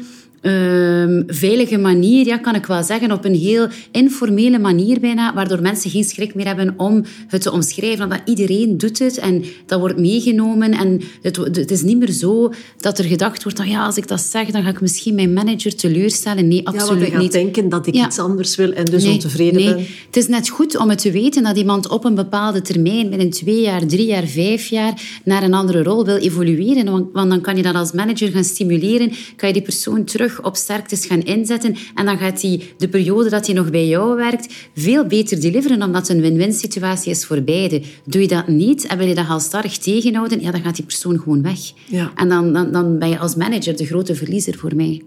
um, 0.43 1.23
veilige 1.27 1.77
manier, 1.77 2.25
ja, 2.25 2.37
kan 2.37 2.55
ik 2.55 2.65
wel 2.65 2.83
zeggen, 2.83 3.11
op 3.11 3.25
een 3.25 3.35
heel 3.35 3.67
informele 3.91 4.59
manier 4.59 4.99
bijna, 4.99 5.33
waardoor 5.33 5.61
mensen 5.61 5.91
geen 5.91 6.03
schrik 6.03 6.35
meer 6.35 6.45
hebben 6.45 6.73
om 6.77 7.03
het 7.27 7.41
te 7.41 7.51
omschrijven. 7.51 8.03
Omdat 8.03 8.21
iedereen 8.25 8.77
doet 8.77 8.99
het 8.99 9.17
en 9.17 9.43
dat 9.65 9.79
wordt 9.79 9.99
meegenomen. 9.99 10.71
En 10.71 11.01
het, 11.21 11.35
het 11.35 11.71
is 11.71 11.81
niet 11.81 11.97
meer 11.97 12.11
zo 12.11 12.53
dat 12.77 12.99
er 12.99 13.05
gedacht 13.05 13.43
wordt, 13.43 13.59
oh 13.59 13.65
ja, 13.65 13.85
als 13.85 13.97
ik 13.97 14.07
dat 14.07 14.21
zeg, 14.21 14.51
dan 14.51 14.63
ga 14.63 14.69
ik 14.69 14.81
misschien 14.81 15.15
mijn 15.15 15.33
manager 15.33 15.75
teleurstellen. 15.75 16.47
Nee, 16.47 16.67
absoluut 16.67 17.11
ja, 17.11 17.17
niet. 17.17 17.31
denken 17.31 17.69
dat 17.69 17.87
ik 17.87 17.95
ja. 17.95 18.05
iets 18.05 18.19
anders 18.19 18.55
wil 18.55 18.71
en 18.71 18.85
dus 18.85 19.03
nee, 19.03 19.13
ontevreden 19.13 19.61
nee. 19.61 19.73
ben. 19.73 19.85
Het 20.05 20.17
is 20.17 20.27
net 20.27 20.49
goed 20.49 20.77
om 20.77 20.89
het 20.89 21.01
te 21.01 21.11
weten 21.11 21.43
dat 21.43 21.57
iemand 21.57 21.89
op 21.89 22.05
een 22.05 22.15
bepaalde 22.15 22.61
termijn, 22.61 23.09
binnen 23.09 23.29
twee 23.29 23.61
jaar, 23.61 23.85
drie 23.87 24.05
jaar, 24.05 24.27
vijf 24.27 24.67
jaar, 24.67 25.01
naar 25.23 25.43
een 25.43 25.53
andere 25.53 25.83
rol 25.83 26.05
wil 26.05 26.17
evolueren. 26.17 26.85
Want, 26.85 27.07
want 27.13 27.29
dan 27.29 27.41
kan 27.41 27.55
je 27.55 27.63
dat 27.63 27.75
als 27.75 27.91
manager 27.91 28.31
gaan 28.31 28.43
stimuleren, 28.43 29.11
kan 29.35 29.47
je 29.47 29.53
die 29.53 29.63
persoon 29.63 30.03
terug 30.03 30.32
op 30.41 30.55
sterktes 30.55 31.05
gaan 31.05 31.21
inzetten 31.21 31.75
en 31.95 32.05
dan 32.05 32.17
gaat 32.17 32.41
hij 32.41 32.63
de 32.77 32.89
periode 32.89 33.29
dat 33.29 33.45
hij 33.45 33.55
nog 33.55 33.69
bij 33.69 33.87
jou 33.87 34.15
werkt 34.15 34.53
veel 34.75 35.05
beter 35.05 35.41
deliveren, 35.41 35.81
omdat 35.81 36.07
het 36.07 36.17
een 36.17 36.21
win-win 36.21 36.53
situatie 36.53 37.11
is 37.11 37.25
voor 37.25 37.41
beide. 37.41 37.81
Doe 38.05 38.21
je 38.21 38.27
dat 38.27 38.47
niet 38.47 38.85
en 38.85 38.97
wil 38.97 39.07
je 39.07 39.15
dat 39.15 39.25
halstarrig 39.25 39.77
tegenhouden, 39.77 40.41
ja, 40.41 40.51
dan 40.51 40.61
gaat 40.61 40.75
die 40.75 40.85
persoon 40.85 41.19
gewoon 41.19 41.41
weg. 41.41 41.59
Ja. 41.87 42.11
En 42.15 42.29
dan, 42.29 42.53
dan, 42.53 42.71
dan 42.71 42.99
ben 42.99 43.09
je 43.09 43.19
als 43.19 43.35
manager 43.35 43.77
de 43.77 43.85
grote 43.85 44.15
verliezer 44.15 44.57
voor 44.57 44.75
mij. 44.75 45.01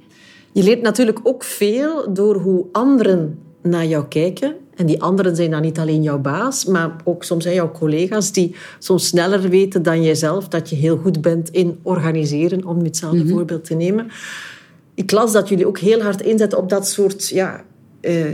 Je 0.53 0.63
leert 0.63 0.83
natuurlijk 0.83 1.21
ook 1.23 1.45
veel 1.45 2.13
door 2.13 2.37
hoe 2.37 2.67
anderen 2.73 3.39
naar 3.63 3.87
jou 3.87 4.09
kijken. 4.09 4.55
En 4.75 4.87
die 4.87 5.03
anderen 5.03 5.37
zijn 5.37 5.51
dan 5.51 5.63
niet 5.63 5.79
alleen 5.79 6.03
jouw 6.03 6.19
baas, 6.19 6.65
maar 6.65 6.97
ook 7.05 7.25
soms 7.25 7.43
zijn 7.43 7.55
jouw 7.55 7.73
collega's 7.73 8.33
die 8.33 8.55
soms 8.79 9.07
sneller 9.07 9.49
weten 9.49 9.83
dan 9.83 10.03
jijzelf 10.03 10.49
dat 10.49 10.71
je 10.71 10.77
heel 10.77 10.97
goed 10.97 11.21
bent 11.21 11.51
in 11.51 11.79
organiseren, 11.83 12.65
om 12.65 12.85
hetzelfde 12.85 13.19
mm 13.19 13.27
-hmm. 13.27 13.37
voorbeeld 13.37 13.65
te 13.65 13.75
nemen 13.75 14.11
ik 14.97 15.11
las 15.11 15.33
dat 15.33 15.49
jullie 15.49 15.67
ook 15.67 15.79
heel 15.79 16.03
hard 16.03 16.21
inzetten 16.21 16.59
op 16.59 16.69
dat 16.69 16.89
soort 16.89 17.29
ja, 17.29 17.65
uh, 18.01 18.25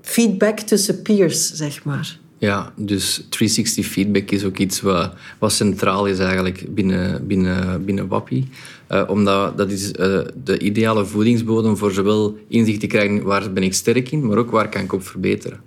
feedback 0.00 0.58
tussen 0.58 1.02
peers, 1.02 1.52
zeg 1.52 1.84
maar. 1.84 2.18
Ja, 2.38 2.72
dus 2.76 3.26
360 3.28 3.86
feedback 3.86 4.30
is 4.30 4.44
ook 4.44 4.58
iets 4.58 4.80
wat, 4.80 5.12
centraal 5.52 6.06
is 6.06 6.18
eigenlijk 6.18 6.74
binnen, 6.74 7.26
binnen, 7.26 7.84
binnen 7.84 8.08
Wappie. 8.08 8.48
Uh, 8.90 9.02
omdat 9.08 9.58
dat 9.58 9.70
is 9.70 9.88
uh, 9.88 10.20
de 10.44 10.58
ideale 10.58 11.04
voedingsbodem 11.04 11.76
voor 11.76 11.92
zowel 11.92 12.38
inzicht 12.48 12.80
te 12.80 12.86
krijgen 12.86 13.22
waar 13.22 13.52
ben 13.52 13.62
ik 13.62 13.74
sterk 13.74 14.10
in, 14.10 14.26
maar 14.26 14.38
ook 14.38 14.50
waar 14.50 14.68
kan 14.68 14.82
ik 14.82 14.92
op 14.92 15.06
verbeteren. 15.06 15.60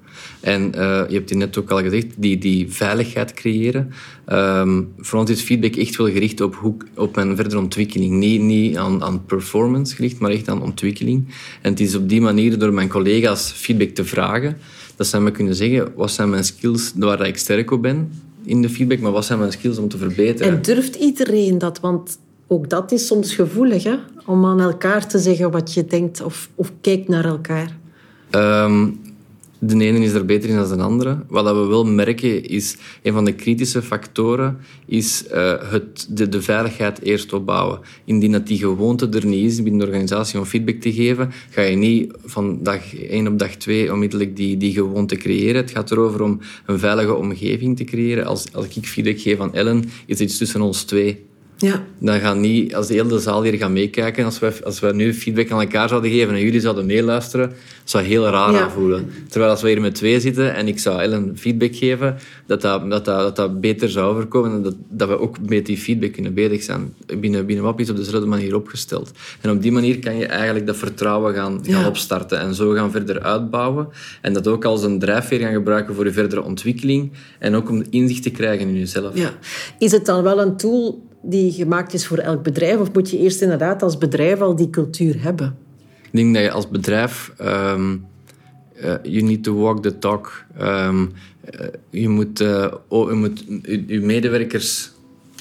En 0.43 0.71
uh, 0.75 1.03
je 1.07 1.15
hebt 1.15 1.29
het 1.29 1.37
net 1.37 1.57
ook 1.57 1.71
al 1.71 1.81
gezegd, 1.81 2.07
die, 2.17 2.37
die 2.37 2.71
veiligheid 2.71 3.33
creëren. 3.33 3.93
Um, 4.31 4.93
voor 4.97 5.19
ons 5.19 5.29
is 5.29 5.41
feedback 5.41 5.75
echt 5.75 5.95
wel 5.95 6.07
gericht 6.07 6.41
op, 6.41 6.55
hoe, 6.55 6.75
op 6.95 7.15
mijn 7.15 7.35
verdere 7.35 7.57
ontwikkeling. 7.57 8.11
Niet, 8.13 8.41
niet 8.41 8.77
aan, 8.77 9.03
aan 9.03 9.25
performance 9.25 9.95
gericht, 9.95 10.19
maar 10.19 10.31
echt 10.31 10.49
aan 10.49 10.61
ontwikkeling. 10.61 11.27
En 11.61 11.71
het 11.71 11.79
is 11.79 11.95
op 11.95 12.09
die 12.09 12.21
manier 12.21 12.59
door 12.59 12.73
mijn 12.73 12.89
collega's 12.89 13.51
feedback 13.51 13.89
te 13.89 14.05
vragen, 14.05 14.57
dat 14.95 15.07
zij 15.07 15.19
me 15.19 15.31
kunnen 15.31 15.55
zeggen, 15.55 15.91
wat 15.95 16.11
zijn 16.11 16.29
mijn 16.29 16.43
skills 16.43 16.91
waar 16.95 17.27
ik 17.27 17.37
sterk 17.37 17.71
op 17.71 17.81
ben 17.81 18.11
in 18.45 18.61
de 18.61 18.69
feedback, 18.69 18.99
maar 18.99 19.11
wat 19.11 19.25
zijn 19.25 19.39
mijn 19.39 19.51
skills 19.51 19.77
om 19.77 19.87
te 19.87 19.97
verbeteren. 19.97 20.53
En 20.53 20.61
durft 20.61 20.95
iedereen 20.95 21.57
dat? 21.57 21.79
Want 21.79 22.17
ook 22.47 22.69
dat 22.69 22.91
is 22.91 23.07
soms 23.07 23.35
gevoelig, 23.35 23.83
hè? 23.83 23.95
om 24.25 24.45
aan 24.45 24.61
elkaar 24.61 25.07
te 25.07 25.19
zeggen 25.19 25.51
wat 25.51 25.73
je 25.73 25.85
denkt 25.85 26.21
of, 26.21 26.49
of 26.55 26.71
kijkt 26.81 27.07
naar 27.07 27.25
elkaar. 27.25 27.77
Um, 28.31 28.99
de 29.65 29.85
ene 29.85 29.99
is 29.99 30.13
er 30.13 30.25
beter 30.25 30.49
in 30.49 30.55
dan 30.55 30.77
de 30.77 30.83
andere. 30.83 31.17
Wat 31.27 31.45
we 31.45 31.65
wel 31.65 31.85
merken 31.85 32.45
is, 32.45 32.77
een 33.01 33.13
van 33.13 33.25
de 33.25 33.33
kritische 33.33 33.81
factoren 33.81 34.57
is 34.85 35.23
uh, 35.33 35.53
het, 35.71 36.07
de, 36.09 36.29
de, 36.29 36.41
veiligheid 36.41 37.01
eerst 37.01 37.33
opbouwen. 37.33 37.79
Indien 38.05 38.31
dat 38.31 38.47
die 38.47 38.57
gewoonte 38.57 39.09
er 39.09 39.25
niet 39.25 39.51
is 39.51 39.63
binnen 39.63 39.79
de 39.79 39.85
organisatie 39.85 40.39
om 40.39 40.45
feedback 40.45 40.81
te 40.81 40.93
geven, 40.93 41.31
ga 41.49 41.61
je 41.61 41.75
niet 41.75 42.13
van 42.25 42.63
dag 42.63 42.95
1 42.95 43.27
op 43.27 43.39
dag 43.39 43.55
2 43.55 43.91
onmiddellijk 43.91 44.35
die, 44.35 44.57
die 44.57 44.73
gewoonte 44.73 45.15
creëren. 45.15 45.61
Het 45.61 45.71
gaat 45.71 45.91
erover 45.91 46.21
om 46.21 46.39
een 46.65 46.79
veilige 46.79 47.13
omgeving 47.13 47.77
te 47.77 47.83
creëren. 47.83 48.25
Als, 48.25 48.53
als 48.53 48.75
ik 48.75 48.85
feedback 48.85 49.19
geef 49.19 49.39
aan 49.39 49.53
Ellen, 49.53 49.83
is 50.05 50.19
iets 50.19 50.37
tussen 50.37 50.61
ons 50.61 50.83
twee. 50.83 51.31
Ja. 51.63 51.83
Dan 51.99 52.19
gaan 52.19 52.39
niet, 52.39 52.75
als 52.75 52.87
de 52.87 52.93
hele 52.93 53.19
zaal 53.19 53.43
hier 53.43 53.53
gaat 53.53 53.69
meekijken, 53.71 54.25
als 54.25 54.39
we, 54.39 54.53
als 54.63 54.79
we 54.79 54.93
nu 54.93 55.13
feedback 55.13 55.51
aan 55.51 55.59
elkaar 55.61 55.89
zouden 55.89 56.11
geven 56.11 56.33
en 56.35 56.41
jullie 56.41 56.59
zouden 56.59 56.85
meeluisteren, 56.85 57.51
zou 57.83 58.03
heel 58.03 58.27
raar 58.27 58.51
Ja. 58.51 58.61
aanvoelen. 58.61 59.11
Terwijl 59.29 59.51
als 59.51 59.61
we 59.61 59.69
hier 59.69 59.81
met 59.81 59.95
twee 59.95 60.19
zitten 60.19 60.53
en 60.55 60.67
ik 60.67 60.79
zou 60.79 61.01
Ellen 61.01 61.31
feedback 61.37 61.75
geven, 61.75 62.15
dat 62.45 62.61
dat, 62.61 62.89
dat, 62.89 63.05
dat, 63.05 63.19
dat, 63.19 63.35
dat 63.35 63.61
beter 63.61 63.89
zou 63.89 64.15
overkomen 64.15 64.51
en 64.51 64.61
dat, 64.61 64.75
dat 64.89 65.07
we 65.07 65.19
ook 65.19 65.37
met 65.49 65.65
die 65.65 65.77
feedback 65.77 66.11
kunnen 66.11 66.33
bezig 66.33 66.63
zijn. 66.63 66.93
Binnen, 67.19 67.45
binnen 67.45 67.65
WAP 67.65 67.79
is 67.79 67.89
op 67.89 67.95
dezelfde 67.95 68.27
manier 68.27 68.55
opgesteld. 68.55 69.11
En 69.41 69.51
op 69.51 69.61
die 69.61 69.71
manier 69.71 69.99
kan 69.99 70.15
je 70.17 70.25
eigenlijk 70.25 70.65
dat 70.65 70.75
vertrouwen 70.77 71.33
gaan, 71.33 71.59
gaan 71.63 71.81
Ja. 71.81 71.87
opstarten 71.87 72.39
en 72.39 72.53
zo 72.55 72.71
gaan 72.71 72.91
verder 72.91 73.21
uitbouwen. 73.21 73.87
En 74.21 74.33
dat 74.33 74.47
ook 74.47 74.65
als 74.65 74.83
een 74.83 74.99
drijfveer 74.99 75.39
gaan 75.39 75.53
gebruiken 75.53 75.95
voor 75.95 76.05
je 76.05 76.11
verdere 76.11 76.43
ontwikkeling 76.43 77.11
en 77.39 77.55
ook 77.55 77.69
om 77.69 77.83
inzicht 77.89 78.23
te 78.23 78.29
krijgen 78.29 78.67
in 78.67 78.77
jezelf. 78.77 79.11
Ja. 79.17 79.31
Is 79.79 79.91
het 79.91 80.05
dan 80.05 80.23
wel 80.23 80.41
een 80.41 80.57
tool 80.57 81.11
die 81.23 81.51
gemaakt 81.51 81.93
is 81.93 82.07
voor 82.07 82.17
elk 82.17 82.43
bedrijf? 82.43 82.79
Of 82.79 82.93
moet 82.93 83.09
je 83.09 83.17
eerst 83.17 83.41
inderdaad 83.41 83.83
als 83.83 83.97
bedrijf 83.97 84.41
al 84.41 84.55
die 84.55 84.69
cultuur 84.69 85.21
hebben? 85.21 85.55
Ik 86.01 86.09
denk 86.11 86.33
dat 86.33 86.43
je 86.43 86.51
als 86.51 86.69
bedrijf... 86.69 87.33
ehm, 87.37 87.95
uh, 88.83 88.93
you 89.03 89.21
need 89.21 89.43
to 89.43 89.55
walk 89.55 89.81
the 89.81 89.99
talk. 89.99 90.45
Um, 90.61 91.11
je 91.89 92.09
moet, 92.09 92.43
oh, 92.87 93.09
je, 93.09 93.15
moet 93.15 93.45
je 93.87 93.99
medewerkers 94.01 94.91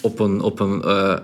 op 0.03 0.19
een, 0.19 0.41
op 0.41 0.61
een 0.61 0.83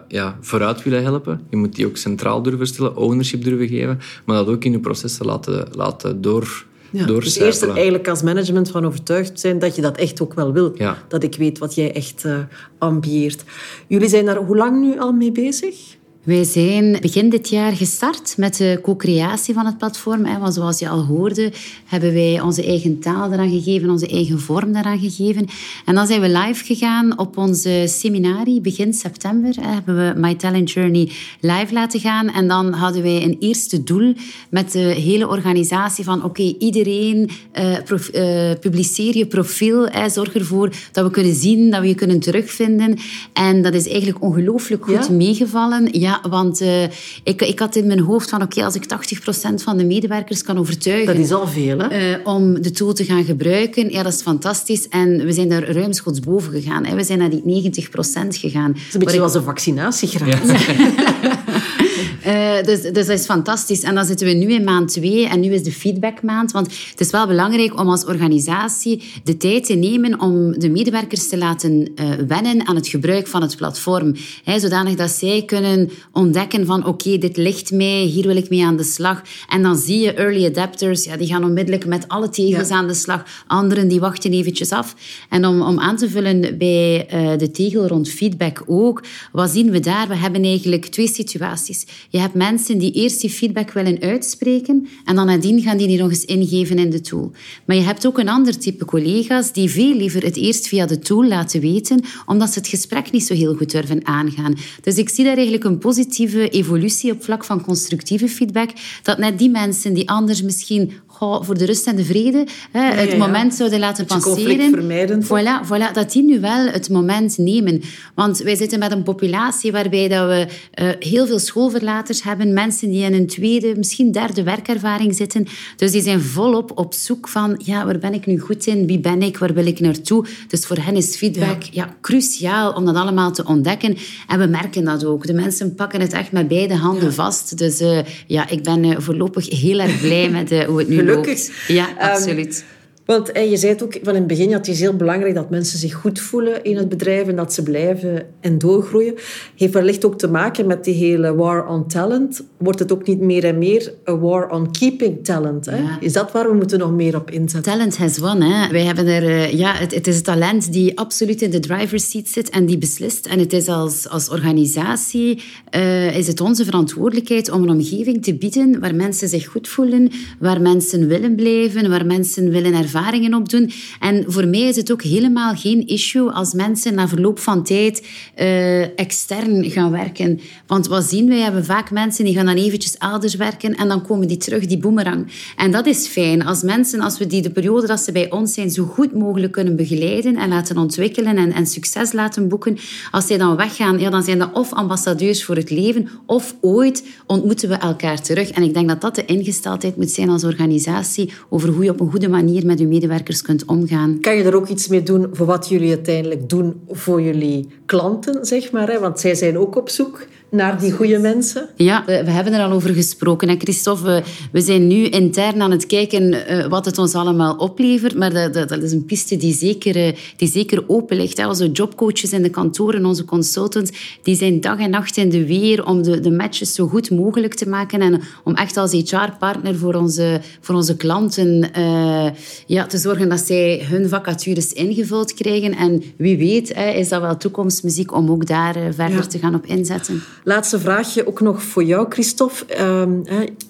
ja, 0.08 0.38
vooruit 0.40 0.82
willen 0.82 1.02
helpen. 1.02 1.40
Je 1.50 1.56
moet 1.56 1.74
die 1.74 1.86
ook 1.86 1.96
centraal 1.96 2.42
durven 2.42 2.66
stellen, 2.66 2.96
ownership 2.96 3.44
durven 3.44 3.68
geven, 3.68 3.98
maar 4.24 4.36
dat 4.36 4.48
ook 4.48 4.64
in 4.64 4.72
je 4.72 4.78
processen 4.78 5.26
laten, 5.26 5.68
laten 5.72 6.20
door, 6.20 6.66
ja, 6.90 7.07
dus 7.07 7.38
eerst 7.38 7.62
er 7.62 7.75
eigenlijk 7.75 8.09
als 8.09 8.23
management 8.23 8.71
van 8.71 8.87
overtuigd 8.87 9.40
zijn 9.40 9.59
dat 9.59 9.76
je 9.76 9.83
dat 9.83 9.97
echt 9.97 10.21
ook 10.21 10.35
wel 10.35 10.52
wil. 10.52 10.75
Dat 11.09 11.23
ik 11.23 11.37
weet 11.37 11.59
wat 11.59 11.75
jij 11.75 11.95
echt 11.95 12.25
uh, 12.25 12.38
ambieert. 12.78 13.45
Jullie 13.87 14.09
zijn 14.09 14.25
daar 14.25 14.37
hoe 14.37 14.57
lang 14.57 14.80
nu 14.80 14.99
al 14.99 15.12
mee 15.12 15.33
bezig? 15.33 15.97
Wij 16.28 16.44
zijn 16.44 16.97
begin 17.00 17.28
dit 17.28 17.49
jaar 17.49 17.73
gestart 17.73 18.35
met 18.37 18.56
de 18.56 18.78
co-creatie 18.82 19.54
van 19.54 19.66
het 19.66 19.78
platform. 19.78 20.23
Want 20.40 20.54
zoals 20.54 20.78
je 20.78 20.88
al 20.88 21.04
hoorde, 21.04 21.52
hebben 21.85 22.12
wij 22.12 22.40
onze 22.40 22.64
eigen 22.64 22.99
taal 22.99 23.32
eraan 23.32 23.50
gegeven, 23.50 23.90
onze 23.90 24.08
eigen 24.08 24.40
vorm 24.40 24.73
daaraan 24.73 24.99
gegeven. 24.99 25.47
En 25.85 25.94
dan 25.94 26.06
zijn 26.06 26.20
we 26.20 26.28
live 26.28 26.64
gegaan 26.64 27.18
op 27.18 27.37
onze 27.37 27.85
seminarie 27.87 28.61
begin 28.61 28.94
september. 28.94 29.54
Hebben 29.61 29.97
we 29.97 30.20
My 30.20 30.35
Talent 30.35 30.70
Journey 30.70 31.11
live 31.40 31.73
laten 31.73 32.00
gaan. 32.00 32.28
En 32.30 32.49
dan 32.49 32.73
hadden 32.73 33.02
wij 33.02 33.23
een 33.23 33.37
eerste 33.38 33.82
doel 33.82 34.14
met 34.50 34.73
de 34.73 34.78
hele 34.78 35.28
organisatie 35.28 36.04
van 36.04 36.25
oké, 36.25 36.54
iedereen 36.58 37.30
uh, 37.54 38.50
publiceer 38.61 39.16
je 39.16 39.26
profiel. 39.26 39.88
zorg 40.11 40.35
ervoor 40.35 40.73
dat 40.92 41.04
we 41.04 41.11
kunnen 41.11 41.35
zien, 41.35 41.70
dat 41.70 41.80
we 41.80 41.88
je 41.88 41.94
kunnen 41.94 42.20
terugvinden. 42.20 42.99
En 43.32 43.62
dat 43.62 43.75
is 43.75 43.88
eigenlijk 43.88 44.23
ongelooflijk 44.23 44.85
goed 44.85 45.11
meegevallen. 45.11 45.88
Ja, 45.90 46.16
want 46.28 46.60
uh, 46.60 46.82
ik, 47.22 47.42
ik 47.42 47.58
had 47.58 47.76
in 47.76 47.87
mijn 47.87 48.00
hoofd 48.00 48.30
van 48.30 48.42
oké, 48.42 48.64
als 48.64 48.75
ik 48.75 48.84
80% 48.84 49.54
van 49.54 49.76
de 49.76 49.84
medewerkers 49.84 50.42
kan 50.42 50.58
overtuigen... 50.58 51.06
Dat 51.06 51.25
is 51.25 51.32
al 51.32 51.46
veel, 51.46 51.78
hè? 51.78 52.10
Uh, 52.10 52.26
om 52.26 52.62
de 52.62 52.70
tool 52.70 52.92
te 52.92 53.04
gaan 53.04 53.25
gebruiken, 53.25 53.90
ja, 53.90 54.02
dat 54.02 54.12
is 54.12 54.22
fantastisch. 54.22 54.88
En 54.88 55.25
we 55.25 55.32
zijn 55.32 55.48
daar 55.48 55.70
ruimschoots 55.70 56.20
boven 56.20 56.52
gegaan. 56.52 56.84
Hè. 56.84 56.94
We 56.94 57.04
zijn 57.04 57.18
naar 57.18 57.30
die 57.30 57.72
90% 57.72 57.88
gegaan. 58.28 58.72
Dat 58.72 58.82
is 58.88 58.94
een 58.94 59.00
beetje 59.00 59.16
zoals 59.16 59.34
een 59.34 59.42
vaccinatiegraad. 59.42 60.40
Uh, 62.26 62.62
dus, 62.62 62.82
dus 62.82 63.06
dat 63.06 63.18
is 63.18 63.25
fantastisch. 63.25 63.82
En 63.82 63.94
dan 63.94 64.04
zitten 64.04 64.26
we 64.26 64.32
nu 64.32 64.52
in 64.52 64.64
maand 64.64 64.88
twee 64.88 65.28
en 65.28 65.40
nu 65.40 65.52
is 65.52 65.62
de 65.62 65.72
feedbackmaand. 65.72 66.52
Want 66.52 66.66
het 66.90 67.00
is 67.00 67.10
wel 67.10 67.26
belangrijk 67.26 67.80
om 67.80 67.88
als 67.88 68.04
organisatie 68.04 69.02
de 69.25 69.37
tijd 69.37 69.64
te 69.64 69.75
nemen 69.75 70.20
om 70.20 70.58
de 70.58 70.68
medewerkers 70.68 71.28
te 71.28 71.38
laten 71.38 71.90
uh, 71.94 72.10
wennen 72.28 72.66
aan 72.66 72.76
het 72.76 72.88
gebruik 72.88 73.26
van 73.26 73.42
het 73.42 73.56
platform. 73.56 74.14
Hè, 74.44 74.58
zodanig 74.58 74.94
dat 74.94 75.10
zij 75.10 75.42
kunnen 75.46 75.90
ontdekken 76.12 76.66
van 76.66 76.87
oké, 76.87 77.18
dit 77.18 77.37
ligt 77.37 77.72
mij, 77.72 78.02
hier 78.02 78.26
wil 78.26 78.37
ik 78.37 78.50
mee 78.50 78.64
aan 78.64 78.76
de 78.76 78.84
slag. 78.84 79.22
En 79.48 79.62
dan 79.62 79.76
zie 79.76 79.98
je 79.98 80.12
early 80.12 80.46
adapters, 80.46 81.04
ja, 81.04 81.16
die 81.16 81.26
gaan 81.26 81.44
onmiddellijk 81.44 81.87
met 81.87 82.08
alle 82.08 82.28
tegels 82.28 82.68
aan 82.68 82.87
de 82.87 82.94
slag. 82.94 83.25
Anderen 83.46 83.88
die 83.88 84.00
wachten 84.00 84.32
eventjes 84.32 84.70
af. 84.70 84.94
En 85.28 85.46
om, 85.46 85.62
om 85.62 85.80
aan 85.80 85.96
te 85.96 86.10
vullen 86.10 86.58
bij 86.58 87.08
uh, 87.14 87.38
de 87.38 87.50
tegel 87.50 87.87
rond 87.87 88.08
feedback 88.08 88.62
ook, 88.66 89.02
wat 89.32 89.50
zien 89.50 89.70
we 89.70 89.80
daar? 89.80 90.08
We 90.08 90.16
hebben 90.16 90.44
eigenlijk 90.44 90.87
twee 90.87 91.08
situaties. 91.08 91.87
Je 92.08 92.17
hebt 92.20 92.34
mensen 92.34 92.78
die 92.78 92.92
eerst 92.92 93.20
die 93.20 93.30
feedback 93.30 93.70
willen 93.72 94.00
uitspreken 94.00 94.88
en 95.04 95.16
dan 95.16 95.26
nadien 95.26 95.62
gaan 95.62 95.76
die 95.76 95.87
die 95.87 95.98
nog 95.98 96.10
eens 96.10 96.25
ingeven 96.25 96.78
in 96.78 96.90
de 96.90 97.00
tool. 97.00 97.32
Maar 97.64 97.76
je 97.76 97.82
hebt 97.82 98.06
ook 98.06 98.18
een 98.18 98.28
ander 98.28 98.58
type 98.58 98.84
collega's 98.84 99.52
die 99.52 99.70
veel 99.70 99.94
liever 99.94 100.22
het 100.22 100.37
eerst 100.37 100.68
via 100.68 100.87
de 100.87 100.98
tool 100.98 101.25
laten 101.25 101.60
weten, 101.60 102.00
omdat 102.26 102.52
ze 102.52 102.58
het 102.58 102.68
gesprek 102.68 103.10
niet 103.10 103.26
zo 103.26 103.34
heel 103.34 103.54
goed 103.54 103.70
durven 103.70 104.06
aangaan. 104.06 104.54
Dus 104.80 104.96
ik 104.96 105.08
zie 105.08 105.25
daar 105.25 105.34
eigenlijk 105.34 105.64
een 105.64 105.78
positieve 105.78 106.48
evolutie 106.48 107.12
op 107.12 107.25
vlak 107.25 107.44
van 107.44 107.62
constructieve 107.62 108.28
feedback, 108.28 108.70
dat 109.02 109.18
net 109.18 109.38
die 109.38 109.50
mensen 109.50 109.94
die 109.94 110.08
anders 110.08 110.42
misschien 110.42 110.92
voor 111.18 111.58
de 111.58 111.64
rust 111.64 111.87
en 111.87 111.96
de 111.96 112.04
vrede 112.04 112.46
hè, 112.70 112.80
het 112.80 113.18
moment 113.18 113.54
zouden 113.54 113.78
laten 113.78 114.06
passeren. 114.06 115.22
Voilà, 115.25 115.66
voilà, 115.66 115.92
dat 115.92 116.12
die 116.12 116.22
nu 116.22 116.40
wel 116.40 116.66
het 116.66 116.90
moment 116.90 117.38
nemen. 117.38 117.82
Want 118.14 118.38
wij 118.38 118.56
zitten 118.56 118.78
met 118.78 118.92
een 118.92 119.02
populatie 119.02 119.72
waarbij 119.72 120.08
dat 120.08 120.28
we 120.28 120.46
uh, 120.82 120.88
heel 120.98 121.26
veel 121.26 121.38
schoolverlaters 121.38 122.22
hebben, 122.22 122.52
mensen 122.52 122.90
die 122.90 123.04
in 123.04 123.14
een 123.14 123.26
tweede, 123.26 123.75
misschien 123.76 124.12
derde 124.12 124.42
werkervaring 124.42 125.14
zitten. 125.14 125.46
Dus 125.76 125.90
die 125.90 126.02
zijn 126.02 126.20
volop 126.20 126.72
op 126.75 126.94
zoek 126.94 127.28
van, 127.28 127.60
ja, 127.64 127.84
waar 127.84 127.98
ben 127.98 128.14
ik 128.14 128.26
nu 128.26 128.38
goed 128.38 128.66
in? 128.66 128.87
Wie 128.87 129.00
ben 129.00 129.22
ik? 129.22 129.38
Waar 129.38 129.54
wil 129.54 129.66
ik 129.66 129.80
naartoe? 129.80 130.25
Dus 130.48 130.66
voor 130.66 130.76
hen 130.76 130.96
is 130.96 131.16
feedback 131.16 131.62
ja. 131.62 131.96
cruciaal 132.00 132.72
om 132.72 132.84
dat 132.84 132.94
allemaal 132.94 133.32
te 133.32 133.44
ontdekken. 133.44 133.96
En 134.28 134.38
we 134.38 134.46
merken 134.46 134.84
dat 134.84 135.04
ook. 135.04 135.26
De 135.26 135.32
mensen 135.32 135.75
pakken 135.75 136.00
het 136.00 136.12
echt 136.12 136.32
met 136.32 136.48
beide 136.48 136.75
handen 136.75 137.12
vast. 137.14 137.58
Dus 137.58 137.80
uh, 137.80 137.98
ja, 138.26 138.48
ik 138.48 138.62
ben 138.62 138.84
uh, 138.84 138.96
voorlopig 138.98 139.60
heel 139.60 139.78
erg 139.78 140.00
blij 140.00 140.31
met 140.31 140.64
hoe 140.64 140.78
het 140.78 140.88
nu 140.88 141.08
gelukkig. 141.09 141.51
Ja, 141.68 141.88
ehm, 141.88 142.11
absoluut. 142.11 142.64
Want 143.11 143.33
en 143.33 143.51
je 143.51 143.57
zei 143.57 143.73
het 143.73 143.83
ook 143.83 143.99
van 144.03 144.12
in 144.12 144.18
het 144.18 144.27
begin, 144.27 144.51
dat 144.51 144.59
het 144.59 144.68
is 144.68 144.81
heel 144.81 144.97
belangrijk 144.97 145.35
dat 145.35 145.51
mensen 145.51 145.79
zich 145.79 145.94
goed 145.94 146.21
voelen 146.21 146.64
in 146.64 146.77
het 146.77 146.88
bedrijf 146.88 147.29
en 147.29 147.37
dat 147.37 147.55
ze 147.55 147.62
blijven 147.62 148.27
en 148.40 148.59
doorgroeien. 148.59 149.14
Heeft 149.57 149.73
wellicht 149.73 150.05
ook 150.05 150.18
te 150.18 150.29
maken 150.29 150.66
met 150.66 150.85
die 150.85 150.94
hele 150.94 151.35
war 151.35 151.66
on 151.66 151.87
talent. 151.87 152.44
Wordt 152.57 152.79
het 152.79 152.92
ook 152.92 153.07
niet 153.07 153.21
meer 153.21 153.44
en 153.44 153.59
meer 153.59 153.92
een 154.05 154.21
war 154.21 154.51
on 154.51 154.71
keeping 154.71 155.25
talent? 155.25 155.66
Hè? 155.66 155.83
Is 156.01 156.12
dat 156.12 156.33
waar 156.33 156.49
we 156.51 156.55
moeten 156.55 156.79
nog 156.79 156.92
meer 156.92 157.16
op 157.16 157.31
inzetten? 157.31 157.73
Talent 157.73 157.97
has 157.97 158.18
won. 158.18 158.40
Hè? 158.40 158.71
Wij 158.71 158.83
hebben 158.83 159.07
er, 159.07 159.23
eh, 159.23 159.53
ja, 159.53 159.75
het, 159.75 159.94
het 159.94 160.07
is 160.07 160.14
het 160.14 160.25
talent 160.25 160.73
die 160.73 160.99
absoluut 160.99 161.42
in 161.42 161.51
de 161.51 161.61
driver's 161.61 162.11
seat 162.11 162.29
zit 162.29 162.51
en 162.51 162.66
die 162.66 162.79
beslist. 162.79 163.27
En 163.27 163.38
het 163.38 163.53
is 163.53 163.68
als, 163.68 164.09
als 164.09 164.29
organisatie 164.29 165.42
uh, 165.77 166.16
is 166.16 166.27
het 166.27 166.40
onze 166.40 166.64
verantwoordelijkheid 166.64 167.51
om 167.51 167.62
een 167.62 167.71
omgeving 167.71 168.23
te 168.23 168.35
bieden 168.35 168.81
waar 168.81 168.94
mensen 168.94 169.29
zich 169.29 169.47
goed 169.47 169.68
voelen, 169.68 170.11
waar 170.38 170.61
mensen 170.61 171.07
willen 171.07 171.35
blijven, 171.35 171.90
waar 171.90 172.07
mensen 172.07 172.51
willen 172.51 172.75
ervaren 172.75 172.97
opdoen. 173.34 173.70
En 174.00 174.24
voor 174.26 174.46
mij 174.46 174.61
is 174.61 174.76
het 174.76 174.92
ook 174.92 175.02
helemaal 175.02 175.54
geen 175.54 175.87
issue 175.87 176.30
als 176.30 176.52
mensen 176.52 176.94
na 176.94 177.08
verloop 177.08 177.38
van 177.38 177.64
tijd 177.64 178.06
uh, 178.38 178.98
extern 178.98 179.70
gaan 179.70 179.90
werken. 179.90 180.40
Want 180.66 180.87
wat 180.87 181.04
zien 181.04 181.28
wij? 181.28 181.37
We 181.37 181.42
hebben 181.42 181.64
vaak 181.64 181.90
mensen 181.90 182.24
die 182.24 182.34
gaan 182.34 182.46
dan 182.46 182.56
eventjes 182.56 182.96
elders 182.96 183.34
werken 183.34 183.74
en 183.74 183.88
dan 183.88 184.06
komen 184.06 184.28
die 184.28 184.37
terug, 184.37 184.66
die 184.66 184.78
boemerang. 184.78 185.26
En 185.56 185.70
dat 185.70 185.87
is 185.87 186.06
fijn. 186.06 186.44
Als 186.44 186.62
mensen, 186.62 187.00
als 187.00 187.18
we 187.18 187.26
die 187.26 187.42
de 187.42 187.50
periode 187.50 187.87
dat 187.87 188.00
ze 188.00 188.12
bij 188.12 188.30
ons 188.30 188.54
zijn 188.54 188.70
zo 188.70 188.84
goed 188.84 189.14
mogelijk 189.14 189.52
kunnen 189.52 189.76
begeleiden 189.76 190.37
en 190.37 190.48
laten 190.48 190.76
ontwikkelen 190.78 191.37
en, 191.37 191.52
en 191.52 191.66
succes 191.66 192.12
laten 192.12 192.48
boeken, 192.48 192.78
als 193.11 193.26
zij 193.26 193.38
dan 193.38 193.56
weggaan, 193.56 193.98
ja, 193.98 194.11
dan 194.11 194.22
zijn 194.22 194.38
dat 194.38 194.52
of 194.52 194.72
ambassadeurs 194.72 195.44
voor 195.44 195.56
het 195.56 195.70
leven 195.70 196.08
of 196.26 196.54
ooit 196.61 197.04
ontmoeten 197.26 197.68
we 197.68 197.74
elkaar 197.74 198.22
terug. 198.22 198.50
En 198.50 198.62
ik 198.62 198.74
denk 198.74 198.88
dat 198.88 199.00
dat 199.00 199.14
de 199.14 199.24
ingesteldheid 199.24 199.96
moet 199.96 200.11
zijn 200.11 200.28
als 200.28 200.44
organisatie 200.44 201.32
over 201.48 201.68
hoe 201.68 201.84
je 201.84 201.90
op 201.90 202.00
een 202.00 202.11
goede 202.11 202.28
manier 202.28 202.66
met 202.66 202.78
medewerkers 202.88 203.42
kunt 203.42 203.64
omgaan. 203.64 204.20
Kan 204.20 204.37
je 204.37 204.44
er 204.44 204.57
ook 204.57 204.68
iets 204.68 204.88
mee 204.88 205.03
doen 205.03 205.29
voor 205.33 205.46
wat 205.46 205.68
jullie 205.68 205.88
uiteindelijk 205.88 206.48
doen 206.48 206.81
voor 206.88 207.22
jullie 207.22 207.68
klanten, 207.87 208.46
zeg 208.46 208.72
maar? 208.72 208.88
Hè? 208.88 208.98
Want 208.98 209.20
zij 209.20 209.35
zijn 209.35 209.59
ook 209.59 209.77
op 209.77 209.88
zoek 209.88 210.27
naar 210.50 210.80
die 210.80 210.92
goede 210.92 211.18
mensen? 211.18 211.68
Ja, 211.76 212.02
we, 212.06 212.24
we, 212.24 212.30
hebben 212.30 212.52
er 212.52 212.64
al 212.64 212.72
over 212.72 212.94
gesproken. 212.94 213.48
En 213.48 213.61
Christophe, 213.61 214.22
we, 214.52 214.61
zijn 214.61 214.87
nu 214.87 215.04
intern 215.04 215.62
aan 215.62 215.70
het 215.70 215.87
kijken 215.87 216.22
uh, 216.32 216.66
wat 216.66 216.84
het 216.84 216.98
ons 216.98 217.14
allemaal 217.14 217.56
oplevert. 217.56 218.16
Maar 218.16 218.32
dat, 218.32 218.54
dat, 218.54 218.68
dat 218.68 218.82
is 218.82 218.92
een 218.92 219.04
piste 219.04 219.37
die 219.37 219.54
zeker, 219.54 219.96
uh, 219.96 220.12
die 220.37 220.48
zeker 220.48 220.84
open 220.87 221.16
ligt. 221.16 221.37
Hè. 221.37 221.48
Onze 221.48 221.70
jobcoaches 221.70 222.32
in 222.32 222.42
de 222.42 222.50
kantoren, 222.50 223.04
onze 223.04 223.24
consultants, 223.24 224.18
die 224.22 224.37
zijn 224.37 224.61
dag 224.61 224.78
en 224.78 224.90
nacht 224.90 225.16
in 225.16 225.28
de 225.28 225.46
weer 225.46 225.87
om 225.87 226.02
de, 226.02 226.20
de 226.20 226.30
matches 226.30 226.74
zo 226.74 226.87
goed 226.87 227.11
mogelijk 227.11 227.54
te 227.54 227.68
maken. 227.68 228.00
En 228.00 228.20
om 228.44 228.54
echt 228.54 228.76
als 228.76 228.92
HR-partner 228.92 229.76
voor 229.76 229.94
onze, 229.94 230.40
voor 230.61 230.74
onze 230.74 230.96
klanten 230.96 231.70
uh, 231.78 232.26
ja, 232.66 232.87
te 232.87 232.98
zorgen 232.98 233.28
dat 233.28 233.40
zij 233.40 233.87
hun 233.88 234.08
vacatures 234.08 234.72
ingevuld 234.72 235.34
krijgen. 235.34 235.76
En 235.76 236.02
wie 236.16 236.38
weet 236.38 236.74
hè, 236.74 236.90
is 236.90 237.08
dat 237.08 237.20
wel 237.20 237.37
toekomstmuziek 237.37 238.14
om 238.14 238.30
ook 238.30 238.46
daar 238.46 238.74
verder 238.74 239.16
ja. 239.16 239.26
te 239.26 239.38
gaan 239.38 239.54
op 239.54 239.66
inzetten. 239.66 240.22
Laatste 240.48 240.78
vraagje 240.78 241.26
ook 241.26 241.40
nog 241.40 241.62
voor 241.62 241.84
jou, 241.84 242.06
Christophe. 242.08 242.84
Um, 242.84 243.22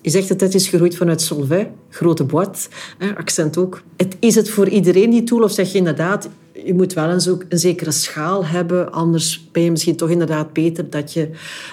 je 0.03 0.11
zegt 0.11 0.29
dat 0.29 0.41
het 0.41 0.55
is 0.55 0.69
gegroeid 0.69 0.97
vanuit 0.97 1.21
Solvay, 1.21 1.73
grote 1.91 2.25
boîte, 2.25 2.69
accent 3.17 3.57
ook. 3.57 3.83
Is 4.19 4.35
het 4.35 4.51
voor 4.51 4.69
iedereen 4.69 5.11
die 5.11 5.23
tool 5.23 5.43
of 5.43 5.53
zeg 5.53 5.73
je 5.73 5.79
inderdaad, 5.79 6.29
je 6.65 6.75
moet 6.75 6.93
wel 6.93 7.09
een, 7.09 7.45
een 7.49 7.59
zekere 7.59 7.91
schaal 7.91 8.47
hebben, 8.47 8.93
anders 8.93 9.49
ben 9.53 9.63
je 9.63 9.71
misschien 9.71 9.97
toch 9.97 10.11
inderdaad 10.11 10.53
beter 10.53 10.91
dat 10.91 11.13
je 11.13 11.31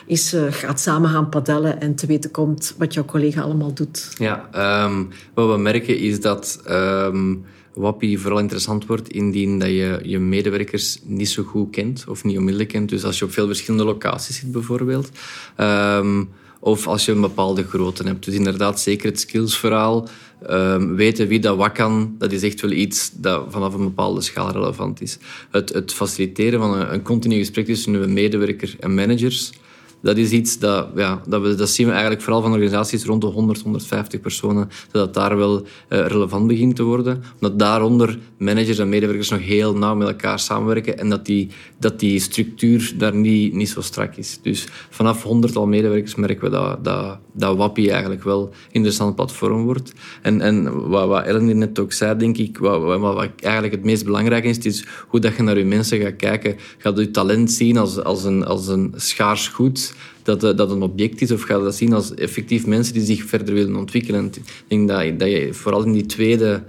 eens 0.07 0.33
uh, 0.33 0.43
gaat 0.49 0.79
samen 0.79 1.09
gaan 1.09 1.29
padellen 1.29 1.81
en 1.81 1.95
te 1.95 2.05
weten 2.05 2.31
komt 2.31 2.75
wat 2.77 2.93
jouw 2.93 3.05
collega 3.05 3.41
allemaal 3.41 3.73
doet. 3.73 4.15
Ja, 4.17 4.49
um, 4.85 5.09
wat 5.33 5.49
we 5.49 5.57
merken 5.57 5.97
is 5.97 6.21
dat... 6.21 6.61
Um, 6.69 7.45
vooral 7.77 8.39
interessant 8.39 8.85
wordt 8.85 9.09
indien 9.09 9.59
dat 9.59 9.69
je 9.69 9.99
je 10.03 10.19
medewerkers 10.19 10.99
niet 11.03 11.29
zo 11.29 11.43
goed 11.43 11.71
kent 11.71 12.05
of 12.07 12.23
niet 12.23 12.37
onmiddellijk 12.37 12.69
kent. 12.69 12.89
Dus 12.89 13.03
als 13.03 13.19
je 13.19 13.25
op 13.25 13.31
veel 13.31 13.47
verschillende 13.47 13.85
locaties 13.85 14.39
zit 14.39 14.51
bijvoorbeeld. 14.51 15.09
Um, 15.57 16.29
of 16.59 16.87
als 16.87 17.05
je 17.05 17.11
een 17.11 17.21
bepaalde 17.21 17.63
grootte 17.63 18.03
hebt. 18.03 18.25
Dus 18.25 18.33
inderdaad, 18.33 18.79
zeker 18.79 19.09
het 19.09 19.19
skillsverhaal. 19.19 20.07
Um, 20.49 20.95
weten 20.95 21.27
wie 21.27 21.39
dat 21.39 21.58
wat 21.58 21.71
kan, 21.71 22.15
dat 22.17 22.31
is 22.31 22.43
echt 22.43 22.62
wel 22.62 22.71
iets 22.71 23.12
dat 23.13 23.45
vanaf 23.49 23.73
een 23.73 23.84
bepaalde 23.84 24.21
schaal 24.21 24.51
relevant 24.51 25.01
is. 25.01 25.17
Het, 25.51 25.73
het 25.73 25.93
faciliteren 25.93 26.60
van 26.60 26.73
een, 26.73 26.93
een 26.93 27.01
continu 27.01 27.38
gesprek 27.38 27.65
tussen 27.65 27.93
een 27.93 28.13
medewerker 28.13 28.75
en 28.79 28.93
managers 28.93 29.51
dat 30.01 30.17
is 30.17 30.31
iets 30.31 30.60
dat, 30.60 30.88
ja, 30.95 31.21
dat, 31.27 31.41
we, 31.41 31.55
dat 31.55 31.69
zien 31.69 31.86
we 31.86 31.91
eigenlijk 31.91 32.21
vooral 32.21 32.41
van 32.41 32.51
organisaties 32.51 33.05
rond 33.05 33.21
de 33.21 33.27
100, 33.27 33.62
150 33.62 34.21
personen, 34.21 34.69
dat 34.91 35.13
daar 35.13 35.38
wel 35.38 35.62
uh, 35.62 35.65
relevant 35.88 36.47
begint 36.47 36.75
te 36.75 36.84
worden. 36.84 37.23
Omdat 37.34 37.60
daaronder 37.60 38.19
managers 38.38 38.77
en 38.77 38.89
medewerkers 38.89 39.29
nog 39.29 39.39
heel 39.39 39.77
nauw 39.77 39.95
met 39.95 40.08
elkaar 40.08 40.39
samenwerken 40.39 40.97
en 40.97 41.10
dat 41.10 41.25
die, 41.25 41.49
dat 41.79 41.99
die 41.99 42.19
structuur 42.19 42.93
daar 42.97 43.15
niet, 43.15 43.53
niet 43.53 43.69
zo 43.69 43.81
strak 43.81 44.15
is. 44.15 44.39
Dus 44.41 44.67
vanaf 44.89 45.23
100 45.23 45.55
al 45.55 45.67
medewerkers 45.67 46.15
merken 46.15 46.43
we 46.43 46.49
dat, 46.49 46.84
dat, 46.84 47.17
dat 47.34 47.58
WAPI 47.58 47.89
eigenlijk 47.89 48.23
wel 48.23 48.41
een 48.41 48.49
interessant 48.71 49.15
platform 49.15 49.63
wordt. 49.63 49.93
En, 50.21 50.41
en 50.41 50.88
wat, 50.89 51.08
wat 51.08 51.25
Ellen 51.25 51.58
net 51.58 51.79
ook 51.79 51.93
zei, 51.93 52.17
denk 52.17 52.38
ik, 52.38 52.58
wat, 52.58 52.81
wat, 52.81 52.99
wat 52.99 53.29
eigenlijk 53.41 53.73
het 53.73 53.84
meest 53.84 54.05
belangrijke 54.05 54.47
is, 54.47 54.58
is 54.58 54.86
hoe 55.08 55.19
dat 55.19 55.36
je 55.36 55.43
naar 55.43 55.58
je 55.58 55.65
mensen 55.65 55.99
gaat 55.99 56.15
kijken. 56.15 56.55
Gaat 56.77 56.97
je 56.97 57.12
talent 57.12 57.51
zien 57.51 57.77
als, 57.77 58.03
als, 58.03 58.23
een, 58.23 58.45
als 58.45 58.67
een 58.67 58.93
schaars 58.95 59.47
goed 59.47 59.94
dat, 60.23 60.43
eh, 60.43 60.55
dat 60.55 60.71
een 60.71 60.81
object 60.81 61.21
is, 61.21 61.31
of 61.31 61.47
je 61.47 61.53
dat 61.53 61.75
zien 61.75 61.93
als 61.93 62.13
effectief 62.13 62.65
mensen 62.65 62.93
die 62.93 63.03
zich 63.03 63.23
verder 63.23 63.53
willen 63.53 63.75
ontwikkelen? 63.75 64.25
Ik 64.25 64.43
denk 64.67 64.88
dat, 64.88 65.19
dat 65.19 65.29
je 65.29 65.53
vooral 65.53 65.84
in 65.84 65.91
die 65.91 66.05
tweede 66.05 66.63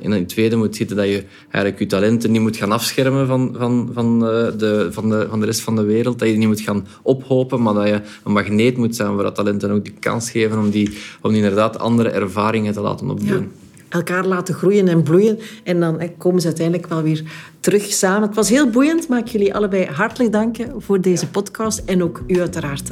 in 0.00 0.10
het 0.10 0.28
tweede 0.28 0.56
moet 0.56 0.76
zitten 0.76 0.96
dat 0.96 1.06
je 1.06 1.24
eigenlijk 1.42 1.78
je 1.78 1.86
talenten 1.86 2.30
niet 2.30 2.40
moet 2.40 2.56
gaan 2.56 2.72
afschermen 2.72 3.26
van, 3.26 3.54
van, 3.58 3.90
van, 3.92 4.26
eh, 4.26 4.58
de, 4.58 4.88
van, 4.90 5.08
de, 5.10 5.26
van 5.30 5.40
de 5.40 5.46
rest 5.46 5.60
van 5.60 5.76
de 5.76 5.82
wereld. 5.82 6.18
Dat 6.18 6.28
je 6.28 6.34
die 6.34 6.46
niet 6.46 6.56
moet 6.56 6.66
gaan 6.66 6.86
ophopen, 7.02 7.62
maar 7.62 7.74
dat 7.74 7.86
je 7.86 8.00
een 8.24 8.32
magneet 8.32 8.76
moet 8.76 8.96
zijn 8.96 9.12
voor 9.12 9.22
dat 9.22 9.34
talent 9.34 9.62
en 9.62 9.70
ook 9.70 9.84
de 9.84 9.92
kans 10.00 10.30
geven 10.30 10.58
om 10.58 10.70
die, 10.70 10.90
om 11.20 11.32
die 11.32 11.42
inderdaad 11.42 11.78
andere 11.78 12.08
ervaringen 12.08 12.72
te 12.72 12.80
laten 12.80 13.10
opdoen 13.10 13.50
elkaar 13.92 14.26
laten 14.26 14.54
groeien 14.54 14.88
en 14.88 15.02
bloeien. 15.02 15.38
En 15.64 15.80
dan 15.80 16.16
komen 16.18 16.40
ze 16.40 16.46
uiteindelijk 16.46 16.88
wel 16.88 17.02
weer 17.02 17.22
terug 17.60 17.84
samen. 17.84 18.26
Het 18.28 18.36
was 18.36 18.48
heel 18.48 18.70
boeiend. 18.70 19.08
Maak 19.08 19.26
jullie 19.26 19.54
allebei 19.54 19.86
hartelijk 19.86 20.32
danken 20.32 20.82
voor 20.82 21.00
deze 21.00 21.28
podcast. 21.28 21.82
En 21.84 22.02
ook 22.02 22.22
u 22.26 22.40
uiteraard, 22.40 22.88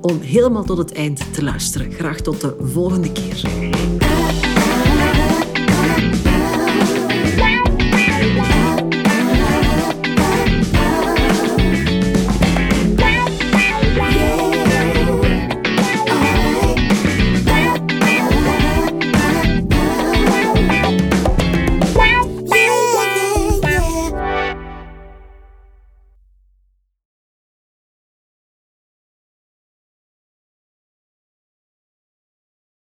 om 0.00 0.20
helemaal 0.20 0.64
tot 0.64 0.78
het 0.78 0.92
eind 0.92 1.34
te 1.34 1.42
luisteren. 1.42 1.92
Graag 1.92 2.20
tot 2.20 2.40
de 2.40 2.54
volgende 2.60 3.12
keer. 3.12 4.03